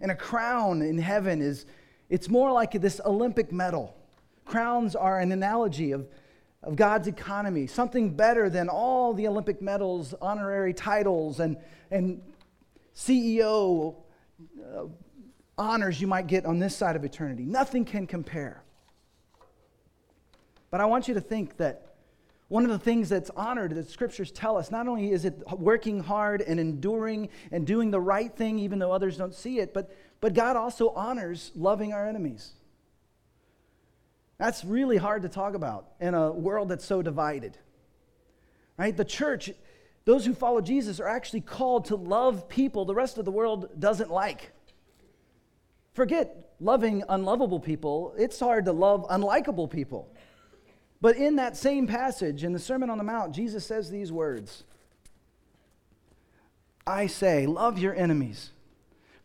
And 0.00 0.10
a 0.10 0.14
crown 0.14 0.82
in 0.82 0.98
heaven 0.98 1.40
is, 1.40 1.64
it's 2.10 2.28
more 2.28 2.52
like 2.52 2.72
this 2.72 3.00
Olympic 3.06 3.52
medal. 3.52 3.96
Crowns 4.44 4.94
are 4.94 5.20
an 5.20 5.32
analogy 5.32 5.92
of, 5.92 6.06
of 6.62 6.76
God's 6.76 7.08
economy, 7.08 7.66
something 7.66 8.14
better 8.14 8.50
than 8.50 8.68
all 8.68 9.14
the 9.14 9.26
Olympic 9.26 9.62
medals, 9.62 10.14
honorary 10.20 10.74
titles, 10.74 11.40
and, 11.40 11.56
and 11.90 12.20
CEO 12.94 13.96
uh, 14.76 14.84
honors 15.56 16.00
you 16.00 16.06
might 16.06 16.26
get 16.26 16.44
on 16.44 16.58
this 16.58 16.76
side 16.76 16.96
of 16.96 17.04
eternity. 17.04 17.44
Nothing 17.44 17.84
can 17.84 18.06
compare. 18.06 18.63
But 20.74 20.80
I 20.80 20.86
want 20.86 21.06
you 21.06 21.14
to 21.14 21.20
think 21.20 21.58
that 21.58 21.94
one 22.48 22.64
of 22.64 22.68
the 22.68 22.80
things 22.80 23.08
that's 23.08 23.30
honored 23.36 23.76
that 23.76 23.88
scriptures 23.88 24.32
tell 24.32 24.56
us, 24.56 24.72
not 24.72 24.88
only 24.88 25.12
is 25.12 25.24
it 25.24 25.40
working 25.56 26.00
hard 26.00 26.40
and 26.42 26.58
enduring 26.58 27.28
and 27.52 27.64
doing 27.64 27.92
the 27.92 28.00
right 28.00 28.34
thing 28.34 28.58
even 28.58 28.80
though 28.80 28.90
others 28.90 29.16
don't 29.16 29.36
see 29.36 29.60
it, 29.60 29.72
but, 29.72 29.96
but 30.20 30.34
God 30.34 30.56
also 30.56 30.88
honors 30.88 31.52
loving 31.54 31.92
our 31.92 32.08
enemies. 32.08 32.54
That's 34.36 34.64
really 34.64 34.96
hard 34.96 35.22
to 35.22 35.28
talk 35.28 35.54
about 35.54 35.92
in 36.00 36.12
a 36.12 36.32
world 36.32 36.70
that's 36.70 36.84
so 36.84 37.02
divided. 37.02 37.56
Right? 38.76 38.96
The 38.96 39.04
church, 39.04 39.52
those 40.04 40.26
who 40.26 40.34
follow 40.34 40.60
Jesus, 40.60 40.98
are 40.98 41.06
actually 41.06 41.42
called 41.42 41.84
to 41.84 41.94
love 41.94 42.48
people 42.48 42.84
the 42.84 42.96
rest 42.96 43.16
of 43.16 43.24
the 43.24 43.30
world 43.30 43.78
doesn't 43.78 44.10
like. 44.10 44.50
Forget 45.92 46.50
loving 46.58 47.04
unlovable 47.08 47.60
people, 47.60 48.12
it's 48.18 48.40
hard 48.40 48.64
to 48.64 48.72
love 48.72 49.06
unlikable 49.08 49.70
people. 49.70 50.10
But 51.04 51.18
in 51.18 51.36
that 51.36 51.54
same 51.54 51.86
passage, 51.86 52.44
in 52.44 52.54
the 52.54 52.58
Sermon 52.58 52.88
on 52.88 52.96
the 52.96 53.04
Mount, 53.04 53.34
Jesus 53.34 53.66
says 53.66 53.90
these 53.90 54.10
words 54.10 54.64
I 56.86 57.08
say, 57.08 57.44
love 57.44 57.78
your 57.78 57.94
enemies, 57.94 58.52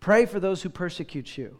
pray 0.01 0.25
for 0.25 0.41
those 0.41 0.61
who 0.61 0.67
persecute 0.67 1.37
you. 1.37 1.57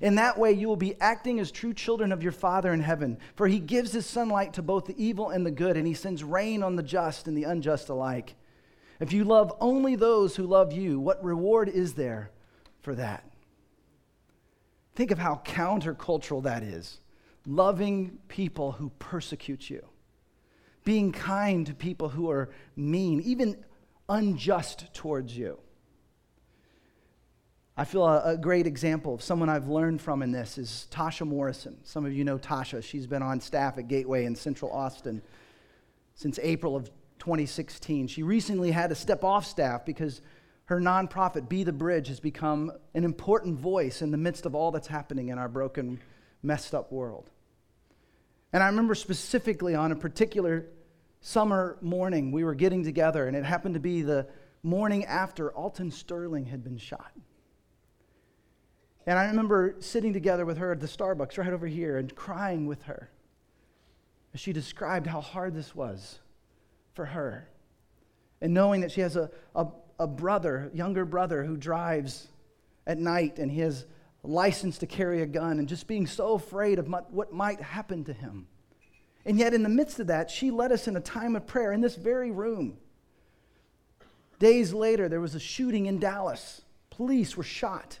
In 0.00 0.14
that 0.14 0.38
way, 0.38 0.52
you 0.52 0.66
will 0.66 0.76
be 0.76 0.98
acting 0.98 1.40
as 1.40 1.50
true 1.50 1.74
children 1.74 2.10
of 2.10 2.22
your 2.22 2.32
Father 2.32 2.72
in 2.72 2.80
heaven, 2.80 3.18
for 3.36 3.46
he 3.46 3.58
gives 3.58 3.92
his 3.92 4.06
sunlight 4.06 4.54
to 4.54 4.62
both 4.62 4.86
the 4.86 4.96
evil 4.96 5.28
and 5.28 5.44
the 5.44 5.50
good, 5.50 5.76
and 5.76 5.86
he 5.86 5.92
sends 5.92 6.24
rain 6.24 6.62
on 6.62 6.76
the 6.76 6.82
just 6.82 7.28
and 7.28 7.36
the 7.36 7.44
unjust 7.44 7.90
alike. 7.90 8.36
If 8.98 9.12
you 9.12 9.24
love 9.24 9.52
only 9.60 9.94
those 9.94 10.36
who 10.36 10.46
love 10.46 10.72
you, 10.72 10.98
what 10.98 11.22
reward 11.22 11.68
is 11.68 11.92
there 11.92 12.30
for 12.80 12.94
that? 12.94 13.28
Think 14.94 15.10
of 15.10 15.18
how 15.18 15.42
countercultural 15.44 16.44
that 16.44 16.62
is 16.62 17.00
loving 17.46 18.18
people 18.28 18.72
who 18.72 18.90
persecute 18.98 19.68
you, 19.68 19.86
being 20.84 21.12
kind 21.12 21.66
to 21.66 21.74
people 21.74 22.08
who 22.08 22.30
are 22.30 22.50
mean, 22.76 23.20
even 23.22 23.64
unjust 24.08 24.92
towards 24.94 25.36
you. 25.36 25.58
I 27.76 27.84
feel 27.84 28.04
a, 28.06 28.34
a, 28.34 28.36
great 28.36 28.68
example 28.68 29.14
of 29.14 29.22
someone 29.22 29.48
I've 29.48 29.66
learned 29.66 30.00
from 30.00 30.22
in 30.22 30.30
this 30.30 30.58
is 30.58 30.86
Tasha 30.92 31.26
Morrison. 31.26 31.76
Some 31.82 32.06
of 32.06 32.12
you 32.12 32.22
know 32.22 32.38
Tasha. 32.38 32.82
She's 32.84 33.06
been 33.06 33.22
on 33.22 33.40
staff 33.40 33.78
at 33.78 33.88
Gateway 33.88 34.26
in 34.26 34.36
Central 34.36 34.70
Austin 34.70 35.20
since 36.14 36.38
April 36.40 36.76
of 36.76 36.88
2016. 37.18 38.06
She 38.06 38.22
recently 38.22 38.70
had 38.70 38.90
to 38.90 38.94
step 38.94 39.24
off 39.24 39.44
staff 39.44 39.84
because 39.84 40.20
her 40.66 40.80
nonprofit, 40.80 41.48
Be 41.48 41.64
the 41.64 41.72
Bridge, 41.72 42.08
has 42.08 42.20
become 42.20 42.70
an 42.94 43.02
important 43.02 43.58
voice 43.58 44.02
in 44.02 44.12
the 44.12 44.16
midst 44.16 44.46
of 44.46 44.54
all 44.54 44.70
that's 44.70 44.86
happening 44.86 45.28
in 45.28 45.38
our 45.38 45.48
broken, 45.48 46.00
messed 46.44 46.74
up 46.74 46.92
world. 46.92 47.30
And 48.52 48.62
I 48.62 48.66
remember 48.66 48.94
specifically 48.94 49.74
on 49.74 49.90
a 49.90 49.96
particular 49.96 50.66
summer 51.20 51.78
morning, 51.80 52.30
we 52.30 52.44
were 52.44 52.54
getting 52.54 52.84
together, 52.84 53.26
and 53.26 53.36
it 53.36 53.44
happened 53.44 53.74
to 53.74 53.80
be 53.80 54.02
the 54.02 54.28
morning 54.62 55.04
after 55.06 55.50
Alton 55.50 55.90
Sterling 55.90 56.46
had 56.46 56.62
been 56.62 56.78
shot. 56.78 57.12
And 59.06 59.18
I 59.18 59.26
remember 59.26 59.76
sitting 59.80 60.12
together 60.12 60.46
with 60.46 60.58
her 60.58 60.72
at 60.72 60.80
the 60.80 60.86
Starbucks 60.86 61.36
right 61.36 61.52
over 61.52 61.66
here 61.66 61.98
and 61.98 62.14
crying 62.14 62.66
with 62.66 62.82
her 62.84 63.10
as 64.32 64.40
she 64.40 64.52
described 64.52 65.06
how 65.06 65.20
hard 65.20 65.54
this 65.54 65.74
was 65.74 66.18
for 66.94 67.04
her. 67.04 67.48
And 68.40 68.54
knowing 68.54 68.80
that 68.80 68.92
she 68.92 69.00
has 69.00 69.16
a, 69.16 69.30
a, 69.54 69.66
a 69.98 70.06
brother, 70.06 70.70
younger 70.74 71.04
brother, 71.04 71.44
who 71.44 71.56
drives 71.56 72.28
at 72.86 72.98
night 72.98 73.38
and 73.38 73.50
has 73.52 73.86
license 74.24 74.78
to 74.78 74.86
carry 74.86 75.22
a 75.22 75.26
gun 75.26 75.58
and 75.58 75.68
just 75.68 75.86
being 75.86 76.06
so 76.06 76.34
afraid 76.34 76.78
of 76.78 76.88
what 77.10 77.32
might 77.32 77.60
happen 77.60 78.04
to 78.04 78.12
him. 78.12 78.46
And 79.26 79.38
yet, 79.38 79.54
in 79.54 79.62
the 79.62 79.68
midst 79.68 80.00
of 80.00 80.08
that, 80.08 80.30
she 80.30 80.50
led 80.50 80.72
us 80.72 80.86
in 80.86 80.96
a 80.96 81.00
time 81.00 81.36
of 81.36 81.46
prayer 81.46 81.72
in 81.72 81.80
this 81.80 81.96
very 81.96 82.30
room. 82.30 82.76
Days 84.38 84.72
later, 84.72 85.08
there 85.08 85.20
was 85.20 85.34
a 85.34 85.40
shooting 85.40 85.86
in 85.86 85.98
Dallas. 85.98 86.62
Police 86.90 87.36
were 87.36 87.42
shot. 87.42 88.00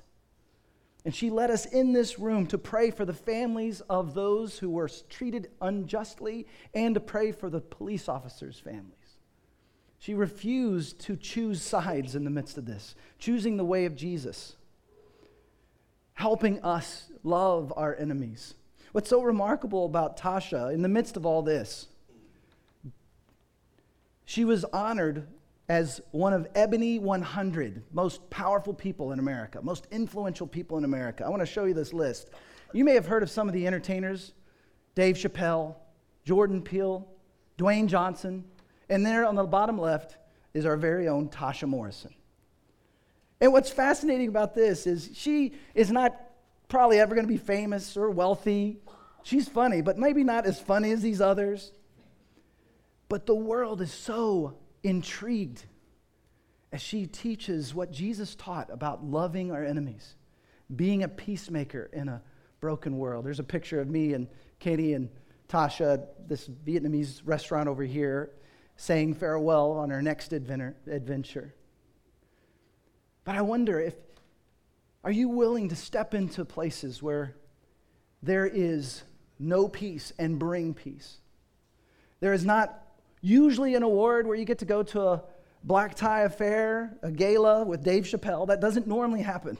And 1.04 1.14
she 1.14 1.30
led 1.30 1.50
us 1.50 1.66
in 1.66 1.92
this 1.92 2.18
room 2.18 2.46
to 2.46 2.58
pray 2.58 2.90
for 2.90 3.04
the 3.04 3.12
families 3.12 3.82
of 3.82 4.14
those 4.14 4.58
who 4.58 4.70
were 4.70 4.88
treated 5.10 5.50
unjustly 5.60 6.46
and 6.74 6.94
to 6.94 7.00
pray 7.00 7.32
for 7.32 7.50
the 7.50 7.60
police 7.60 8.08
officers' 8.08 8.58
families. 8.58 8.92
She 9.98 10.14
refused 10.14 11.00
to 11.00 11.16
choose 11.16 11.62
sides 11.62 12.14
in 12.14 12.24
the 12.24 12.30
midst 12.30 12.58
of 12.58 12.66
this, 12.66 12.94
choosing 13.18 13.56
the 13.56 13.64
way 13.64 13.84
of 13.84 13.96
Jesus, 13.96 14.56
helping 16.14 16.62
us 16.62 17.10
love 17.22 17.72
our 17.76 17.94
enemies. 17.96 18.54
What's 18.92 19.10
so 19.10 19.22
remarkable 19.22 19.84
about 19.84 20.18
Tasha 20.18 20.72
in 20.72 20.82
the 20.82 20.88
midst 20.88 21.16
of 21.16 21.26
all 21.26 21.42
this, 21.42 21.88
she 24.24 24.44
was 24.44 24.64
honored 24.64 25.26
as 25.68 26.00
one 26.12 26.32
of 26.32 26.46
Ebony 26.54 26.98
100 26.98 27.82
most 27.92 28.28
powerful 28.30 28.74
people 28.74 29.12
in 29.12 29.18
America, 29.18 29.60
most 29.62 29.86
influential 29.90 30.46
people 30.46 30.78
in 30.78 30.84
America. 30.84 31.24
I 31.24 31.28
want 31.28 31.40
to 31.40 31.46
show 31.46 31.64
you 31.64 31.74
this 31.74 31.92
list. 31.92 32.30
You 32.72 32.84
may 32.84 32.94
have 32.94 33.06
heard 33.06 33.22
of 33.22 33.30
some 33.30 33.48
of 33.48 33.54
the 33.54 33.66
entertainers 33.66 34.32
Dave 34.94 35.16
Chappelle, 35.16 35.74
Jordan 36.24 36.62
Peele, 36.62 37.08
Dwayne 37.58 37.88
Johnson, 37.88 38.44
and 38.88 39.04
there 39.04 39.26
on 39.26 39.34
the 39.34 39.44
bottom 39.44 39.78
left 39.78 40.18
is 40.52 40.66
our 40.66 40.76
very 40.76 41.08
own 41.08 41.28
Tasha 41.28 41.66
Morrison. 41.66 42.14
And 43.44 43.52
what's 43.52 43.68
fascinating 43.68 44.28
about 44.28 44.54
this 44.54 44.86
is 44.86 45.10
she 45.12 45.52
is 45.74 45.92
not 45.92 46.18
probably 46.68 46.98
ever 46.98 47.14
going 47.14 47.26
to 47.26 47.30
be 47.32 47.36
famous 47.36 47.94
or 47.94 48.08
wealthy. 48.08 48.78
She's 49.22 49.46
funny, 49.46 49.82
but 49.82 49.98
maybe 49.98 50.24
not 50.24 50.46
as 50.46 50.58
funny 50.58 50.92
as 50.92 51.02
these 51.02 51.20
others. 51.20 51.70
But 53.10 53.26
the 53.26 53.34
world 53.34 53.82
is 53.82 53.92
so 53.92 54.56
intrigued 54.82 55.62
as 56.72 56.80
she 56.80 57.04
teaches 57.04 57.74
what 57.74 57.92
Jesus 57.92 58.34
taught 58.34 58.70
about 58.70 59.04
loving 59.04 59.52
our 59.52 59.62
enemies, 59.62 60.14
being 60.74 61.02
a 61.02 61.08
peacemaker 61.08 61.90
in 61.92 62.08
a 62.08 62.22
broken 62.60 62.96
world. 62.96 63.26
There's 63.26 63.40
a 63.40 63.44
picture 63.44 63.78
of 63.78 63.90
me 63.90 64.14
and 64.14 64.26
Katie 64.58 64.94
and 64.94 65.10
Tasha, 65.50 66.06
this 66.26 66.48
Vietnamese 66.48 67.20
restaurant 67.26 67.68
over 67.68 67.82
here, 67.82 68.30
saying 68.76 69.16
farewell 69.16 69.72
on 69.72 69.92
our 69.92 70.00
next 70.00 70.32
adventure. 70.32 71.54
But 73.24 73.36
I 73.36 73.42
wonder 73.42 73.80
if, 73.80 73.94
are 75.02 75.10
you 75.10 75.28
willing 75.28 75.68
to 75.70 75.76
step 75.76 76.14
into 76.14 76.44
places 76.44 77.02
where 77.02 77.34
there 78.22 78.46
is 78.46 79.02
no 79.38 79.68
peace 79.68 80.12
and 80.18 80.38
bring 80.38 80.74
peace? 80.74 81.18
There 82.20 82.32
is 82.32 82.44
not 82.44 82.82
usually 83.20 83.74
an 83.74 83.82
award 83.82 84.26
where 84.26 84.36
you 84.36 84.44
get 84.44 84.58
to 84.58 84.64
go 84.64 84.82
to 84.82 85.02
a 85.02 85.22
black 85.62 85.94
tie 85.94 86.22
affair, 86.22 86.96
a 87.02 87.10
gala 87.10 87.64
with 87.64 87.82
Dave 87.82 88.04
Chappelle. 88.04 88.46
That 88.46 88.60
doesn't 88.60 88.86
normally 88.86 89.22
happen. 89.22 89.58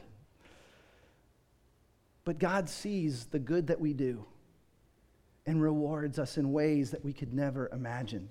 But 2.23 2.39
God 2.39 2.69
sees 2.69 3.25
the 3.25 3.39
good 3.39 3.67
that 3.67 3.79
we 3.79 3.93
do 3.93 4.25
and 5.45 5.61
rewards 5.61 6.17
us 6.17 6.37
in 6.37 6.51
ways 6.51 6.91
that 6.91 7.05
we 7.05 7.13
could 7.13 7.33
never 7.33 7.69
imagine. 7.71 8.29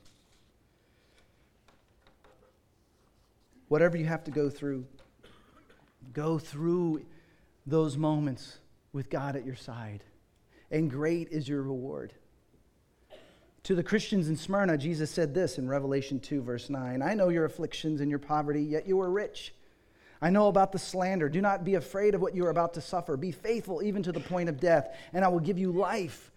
Whatever 3.69 3.97
you 3.97 4.05
have 4.07 4.25
to 4.25 4.31
go 4.31 4.51
through, 4.51 4.85
go 6.13 6.39
through 6.39 7.05
those 7.67 7.97
moments 7.97 8.59
with 8.93 9.11
God 9.11 9.37
at 9.37 9.47
your 9.47 9.57
side. 9.57 10.05
And 10.71 10.91
great 10.91 11.29
is 11.31 11.49
your 11.49 11.63
reward. 11.63 12.13
To 13.65 13.75
the 13.75 13.83
Christians 13.83 14.29
in 14.29 14.37
Smyrna, 14.37 14.77
Jesus 14.77 15.11
said 15.11 15.33
this 15.33 15.57
in 15.57 15.69
Revelation 15.69 16.21
2, 16.21 16.43
verse 16.43 16.69
9 16.69 17.03
I 17.03 17.15
know 17.15 17.29
your 17.29 17.47
afflictions 17.47 18.01
and 18.01 18.11
your 18.11 18.19
poverty, 18.19 18.63
yet 18.63 18.87
you 18.87 19.01
are 19.01 19.11
rich. 19.11 19.55
I 20.21 20.31
know 20.31 20.49
about 20.49 20.73
the 20.73 20.79
slander. 20.79 21.29
Do 21.29 21.41
not 21.41 21.65
be 21.65 21.75
afraid 21.75 22.15
of 22.15 22.21
what 22.21 22.35
you 22.35 22.47
are 22.47 22.51
about 22.51 22.75
to 22.75 22.81
suffer. 22.81 23.17
Be 23.17 23.33
faithful 23.33 23.83
even 23.83 24.03
to 24.05 24.13
the 24.13 24.21
point 24.21 24.49
of 24.49 24.61
death, 24.61 24.97
and 25.13 25.25
I 25.25 25.29
will 25.29 25.41
give 25.41 25.59
you 25.59 25.73
life 25.73 26.31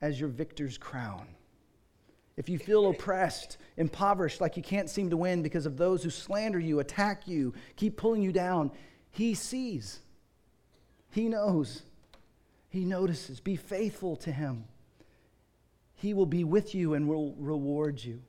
as 0.00 0.18
your 0.18 0.28
victor's 0.28 0.78
crown. 0.78 1.26
If 2.36 2.48
you 2.48 2.58
feel 2.58 2.88
oppressed, 2.90 3.58
impoverished, 3.76 4.40
like 4.40 4.56
you 4.56 4.62
can't 4.62 4.90
seem 4.90 5.10
to 5.10 5.16
win 5.16 5.42
because 5.42 5.66
of 5.66 5.76
those 5.76 6.02
who 6.02 6.10
slander 6.10 6.58
you, 6.58 6.80
attack 6.80 7.28
you, 7.28 7.54
keep 7.76 7.96
pulling 7.96 8.22
you 8.22 8.32
down, 8.32 8.70
He 9.14 9.34
sees. 9.34 10.00
He 11.12 11.28
knows. 11.28 11.82
He 12.68 12.84
notices. 12.84 13.38
Be 13.38 13.54
faithful 13.54 14.16
to 14.16 14.32
Him. 14.32 14.64
He 15.94 16.12
will 16.12 16.26
be 16.26 16.42
with 16.42 16.74
you 16.74 16.94
and 16.94 17.08
will 17.08 17.32
reward 17.38 18.02
you. 18.02 18.20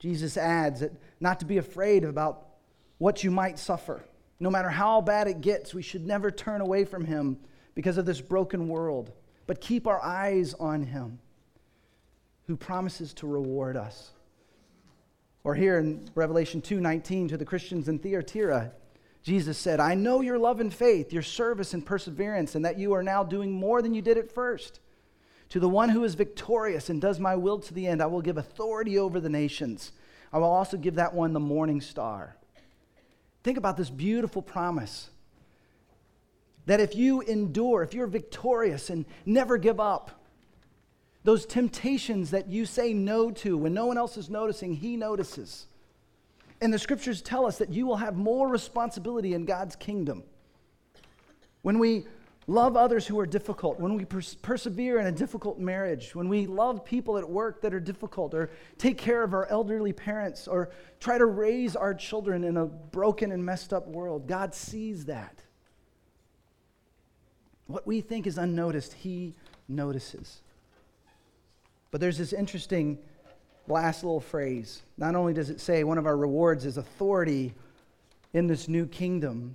Jesus 0.00 0.36
adds 0.36 0.80
that 0.80 0.92
not 1.20 1.40
to 1.40 1.46
be 1.46 1.58
afraid 1.58 2.04
about 2.04 2.46
what 2.98 3.22
you 3.22 3.30
might 3.30 3.58
suffer. 3.58 4.04
No 4.40 4.50
matter 4.50 4.68
how 4.68 5.00
bad 5.00 5.28
it 5.28 5.40
gets, 5.40 5.72
we 5.72 5.82
should 5.82 6.04
never 6.04 6.32
turn 6.32 6.60
away 6.60 6.84
from 6.84 7.04
Him 7.04 7.38
because 7.76 7.98
of 7.98 8.06
this 8.06 8.20
broken 8.20 8.68
world, 8.68 9.12
but 9.46 9.60
keep 9.60 9.86
our 9.86 10.02
eyes 10.02 10.54
on 10.54 10.82
Him 10.82 11.20
who 12.48 12.56
promises 12.56 13.14
to 13.14 13.28
reward 13.28 13.76
us. 13.76 14.10
Or 15.44 15.54
here 15.54 15.78
in 15.78 16.08
Revelation 16.16 16.60
2:19 16.60 17.28
to 17.28 17.36
the 17.36 17.44
Christians 17.44 17.88
in 17.88 18.00
Thyatira, 18.00 18.72
Jesus 19.28 19.58
said, 19.58 19.78
"I 19.78 19.94
know 19.94 20.22
your 20.22 20.38
love 20.38 20.58
and 20.58 20.72
faith, 20.72 21.12
your 21.12 21.22
service 21.22 21.74
and 21.74 21.84
perseverance, 21.84 22.54
and 22.54 22.64
that 22.64 22.78
you 22.78 22.94
are 22.94 23.02
now 23.02 23.22
doing 23.22 23.52
more 23.52 23.82
than 23.82 23.92
you 23.92 24.00
did 24.00 24.16
at 24.16 24.32
first. 24.32 24.80
To 25.50 25.60
the 25.60 25.68
one 25.68 25.90
who 25.90 26.02
is 26.02 26.14
victorious 26.14 26.88
and 26.88 26.98
does 26.98 27.20
my 27.20 27.36
will 27.36 27.58
to 27.58 27.74
the 27.74 27.86
end, 27.86 28.00
I 28.00 28.06
will 28.06 28.22
give 28.22 28.38
authority 28.38 28.98
over 28.98 29.20
the 29.20 29.28
nations. 29.28 29.92
I 30.32 30.38
will 30.38 30.48
also 30.48 30.78
give 30.78 30.94
that 30.94 31.12
one 31.12 31.34
the 31.34 31.40
morning 31.40 31.82
star. 31.82 32.36
Think 33.42 33.58
about 33.58 33.76
this 33.76 33.90
beautiful 33.90 34.40
promise 34.40 35.10
that 36.64 36.80
if 36.80 36.96
you 36.96 37.20
endure, 37.20 37.82
if 37.82 37.92
you're 37.92 38.06
victorious 38.06 38.88
and 38.88 39.04
never 39.26 39.58
give 39.58 39.78
up, 39.78 40.22
those 41.24 41.44
temptations 41.44 42.30
that 42.30 42.48
you 42.48 42.64
say 42.64 42.94
no 42.94 43.30
to 43.30 43.58
when 43.58 43.74
no 43.74 43.84
one 43.84 43.98
else 43.98 44.16
is 44.16 44.30
noticing, 44.30 44.76
He 44.76 44.96
notices. 44.96 45.66
And 46.60 46.72
the 46.72 46.78
scriptures 46.78 47.22
tell 47.22 47.46
us 47.46 47.58
that 47.58 47.70
you 47.70 47.86
will 47.86 47.96
have 47.96 48.16
more 48.16 48.48
responsibility 48.48 49.34
in 49.34 49.44
God's 49.44 49.76
kingdom. 49.76 50.24
When 51.62 51.78
we 51.78 52.06
love 52.48 52.76
others 52.76 53.06
who 53.06 53.20
are 53.20 53.26
difficult, 53.26 53.78
when 53.78 53.94
we 53.94 54.04
pers- 54.04 54.34
persevere 54.34 54.98
in 54.98 55.06
a 55.06 55.12
difficult 55.12 55.58
marriage, 55.58 56.14
when 56.14 56.28
we 56.28 56.46
love 56.46 56.84
people 56.84 57.18
at 57.18 57.28
work 57.28 57.60
that 57.60 57.74
are 57.74 57.80
difficult, 57.80 58.34
or 58.34 58.50
take 58.78 58.96
care 58.98 59.22
of 59.22 59.34
our 59.34 59.46
elderly 59.46 59.92
parents, 59.92 60.48
or 60.48 60.70
try 60.98 61.18
to 61.18 61.26
raise 61.26 61.76
our 61.76 61.94
children 61.94 62.42
in 62.42 62.56
a 62.56 62.64
broken 62.64 63.30
and 63.32 63.44
messed 63.44 63.72
up 63.72 63.86
world, 63.86 64.26
God 64.26 64.54
sees 64.54 65.04
that. 65.04 65.42
What 67.66 67.86
we 67.86 68.00
think 68.00 68.26
is 68.26 68.38
unnoticed, 68.38 68.94
He 68.94 69.34
notices. 69.68 70.40
But 71.90 72.00
there's 72.00 72.18
this 72.18 72.32
interesting 72.32 72.98
last 73.68 74.02
little 74.02 74.20
phrase. 74.20 74.82
Not 74.96 75.14
only 75.14 75.32
does 75.32 75.50
it 75.50 75.60
say 75.60 75.84
one 75.84 75.98
of 75.98 76.06
our 76.06 76.16
rewards 76.16 76.64
is 76.64 76.76
authority 76.76 77.54
in 78.32 78.46
this 78.46 78.68
new 78.68 78.86
kingdom, 78.86 79.54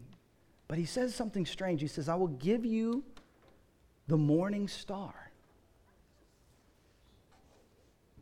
but 0.67 0.77
he 0.77 0.85
says 0.85 1.13
something 1.13 1.45
strange. 1.45 1.81
He 1.81 1.87
says, 1.87 2.09
I 2.09 2.15
will 2.15 2.27
give 2.27 2.65
you 2.65 3.03
the 4.07 4.17
morning 4.17 4.67
star. 4.67 5.13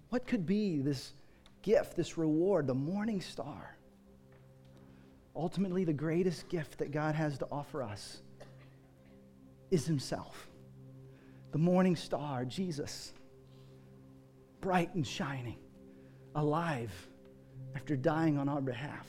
What 0.09 0.27
could 0.27 0.45
be 0.45 0.79
this 0.79 1.13
gift, 1.61 1.95
this 1.95 2.17
reward, 2.17 2.67
the 2.67 2.73
morning 2.73 3.21
star? 3.21 3.77
Ultimately, 5.35 5.85
the 5.85 5.93
greatest 5.93 6.49
gift 6.49 6.79
that 6.79 6.91
God 6.91 7.15
has 7.15 7.37
to 7.37 7.47
offer 7.49 7.81
us 7.81 8.21
is 9.69 9.85
Himself. 9.85 10.49
The 11.53 11.57
morning 11.57 11.95
star, 11.95 12.43
Jesus, 12.43 13.13
bright 14.59 14.93
and 14.93 15.07
shining, 15.07 15.57
alive 16.35 16.91
after 17.75 17.95
dying 17.95 18.37
on 18.37 18.49
our 18.49 18.61
behalf. 18.61 19.07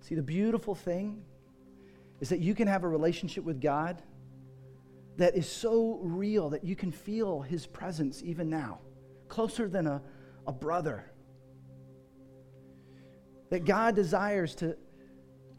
See, 0.00 0.14
the 0.14 0.22
beautiful 0.22 0.74
thing 0.74 1.22
is 2.20 2.28
that 2.28 2.40
you 2.40 2.54
can 2.54 2.68
have 2.68 2.84
a 2.84 2.88
relationship 2.88 3.44
with 3.44 3.60
God 3.60 4.02
that 5.16 5.36
is 5.36 5.50
so 5.50 5.98
real 6.02 6.50
that 6.50 6.64
you 6.64 6.74
can 6.74 6.92
feel 6.92 7.40
His 7.40 7.66
presence 7.66 8.22
even 8.24 8.48
now, 8.48 8.78
closer 9.28 9.68
than 9.68 9.86
a, 9.86 10.02
a 10.46 10.52
brother. 10.52 11.04
That 13.50 13.64
God 13.64 13.94
desires 13.94 14.54
to, 14.56 14.76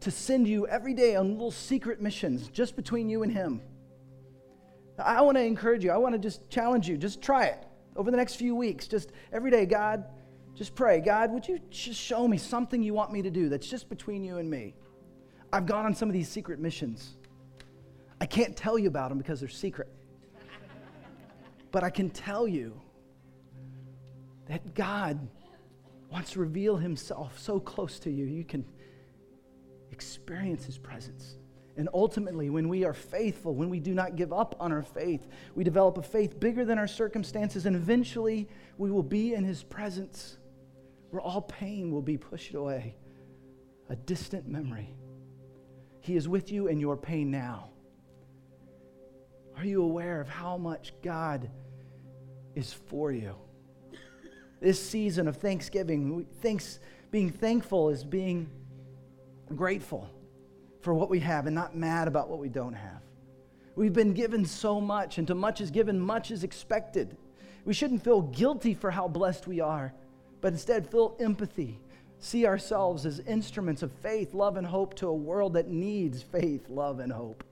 to 0.00 0.10
send 0.10 0.48
you 0.48 0.66
every 0.66 0.94
day 0.94 1.16
on 1.16 1.32
little 1.32 1.50
secret 1.50 2.00
missions 2.00 2.48
just 2.48 2.76
between 2.76 3.08
you 3.08 3.22
and 3.22 3.32
Him. 3.32 3.60
I 4.98 5.20
want 5.22 5.36
to 5.36 5.42
encourage 5.42 5.84
you, 5.84 5.90
I 5.90 5.96
want 5.96 6.14
to 6.14 6.18
just 6.18 6.48
challenge 6.48 6.88
you, 6.88 6.96
just 6.96 7.22
try 7.22 7.46
it 7.46 7.64
over 7.96 8.10
the 8.10 8.16
next 8.16 8.34
few 8.36 8.54
weeks. 8.54 8.86
Just 8.86 9.12
every 9.32 9.50
day, 9.50 9.66
God, 9.66 10.04
just 10.54 10.74
pray, 10.74 11.00
God, 11.00 11.32
would 11.32 11.46
you 11.48 11.58
just 11.70 12.00
show 12.00 12.28
me 12.28 12.36
something 12.36 12.82
you 12.82 12.94
want 12.94 13.12
me 13.12 13.22
to 13.22 13.30
do 13.30 13.48
that's 13.48 13.66
just 13.66 13.88
between 13.88 14.22
you 14.22 14.38
and 14.38 14.50
me? 14.50 14.74
I've 15.52 15.66
gone 15.66 15.84
on 15.84 15.94
some 15.94 16.08
of 16.08 16.12
these 16.12 16.28
secret 16.28 16.58
missions. 16.58 17.16
I 18.20 18.26
can't 18.26 18.56
tell 18.56 18.78
you 18.78 18.88
about 18.88 19.08
them 19.08 19.18
because 19.18 19.40
they're 19.40 19.48
secret. 19.48 19.88
But 21.70 21.82
I 21.82 21.90
can 21.90 22.10
tell 22.10 22.46
you 22.46 22.80
that 24.46 24.74
God 24.74 25.28
wants 26.10 26.32
to 26.32 26.40
reveal 26.40 26.76
himself 26.76 27.38
so 27.38 27.58
close 27.58 27.98
to 28.00 28.10
you, 28.10 28.26
you 28.26 28.44
can 28.44 28.64
experience 29.90 30.64
his 30.64 30.76
presence. 30.76 31.36
And 31.76 31.88
ultimately, 31.94 32.50
when 32.50 32.68
we 32.68 32.84
are 32.84 32.92
faithful, 32.92 33.54
when 33.54 33.70
we 33.70 33.80
do 33.80 33.94
not 33.94 34.16
give 34.16 34.32
up 34.32 34.54
on 34.60 34.72
our 34.72 34.82
faith, 34.82 35.26
we 35.54 35.64
develop 35.64 35.96
a 35.96 36.02
faith 36.02 36.38
bigger 36.38 36.64
than 36.64 36.78
our 36.78 36.86
circumstances, 36.86 37.64
and 37.64 37.74
eventually 37.74 38.48
we 38.76 38.90
will 38.90 39.02
be 39.02 39.32
in 39.34 39.44
his 39.44 39.62
presence 39.62 40.36
where 41.10 41.22
all 41.22 41.40
pain 41.42 41.90
will 41.90 42.02
be 42.02 42.18
pushed 42.18 42.54
away, 42.54 42.94
a 43.88 43.96
distant 43.96 44.46
memory. 44.46 44.94
He 46.00 46.16
is 46.16 46.28
with 46.28 46.52
you 46.52 46.66
in 46.66 46.78
your 46.78 46.96
pain 46.96 47.30
now. 47.30 47.70
Are 49.56 49.64
you 49.64 49.82
aware 49.82 50.20
of 50.20 50.28
how 50.28 50.58
much 50.58 50.92
God 51.02 51.50
is 52.54 52.72
for 52.72 53.12
you? 53.12 53.34
This 54.60 54.84
season 54.84 55.26
of 55.26 55.36
Thanksgiving, 55.36 56.26
thanks, 56.40 56.80
being 57.10 57.30
thankful 57.30 57.88
is 57.90 58.04
being 58.04 58.50
grateful 59.54 60.10
for 60.82 60.92
what 60.92 61.08
we 61.08 61.20
have 61.20 61.46
and 61.46 61.54
not 61.54 61.76
mad 61.76 62.08
about 62.08 62.28
what 62.28 62.38
we 62.38 62.48
don't 62.48 62.74
have. 62.74 63.00
We've 63.74 63.92
been 63.92 64.12
given 64.12 64.44
so 64.44 64.80
much, 64.80 65.18
and 65.18 65.26
to 65.28 65.34
much 65.34 65.60
is 65.60 65.70
given, 65.70 65.98
much 65.98 66.30
is 66.30 66.44
expected. 66.44 67.16
We 67.64 67.72
shouldn't 67.72 68.04
feel 68.04 68.22
guilty 68.22 68.74
for 68.74 68.90
how 68.90 69.08
blessed 69.08 69.46
we 69.46 69.60
are, 69.60 69.94
but 70.40 70.52
instead 70.52 70.90
feel 70.90 71.16
empathy. 71.18 71.80
See 72.18 72.46
ourselves 72.46 73.06
as 73.06 73.20
instruments 73.20 73.82
of 73.82 73.90
faith, 73.90 74.34
love, 74.34 74.56
and 74.56 74.66
hope 74.66 74.94
to 74.96 75.08
a 75.08 75.14
world 75.14 75.54
that 75.54 75.68
needs 75.68 76.22
faith, 76.22 76.68
love, 76.68 76.98
and 76.98 77.12
hope. 77.12 77.44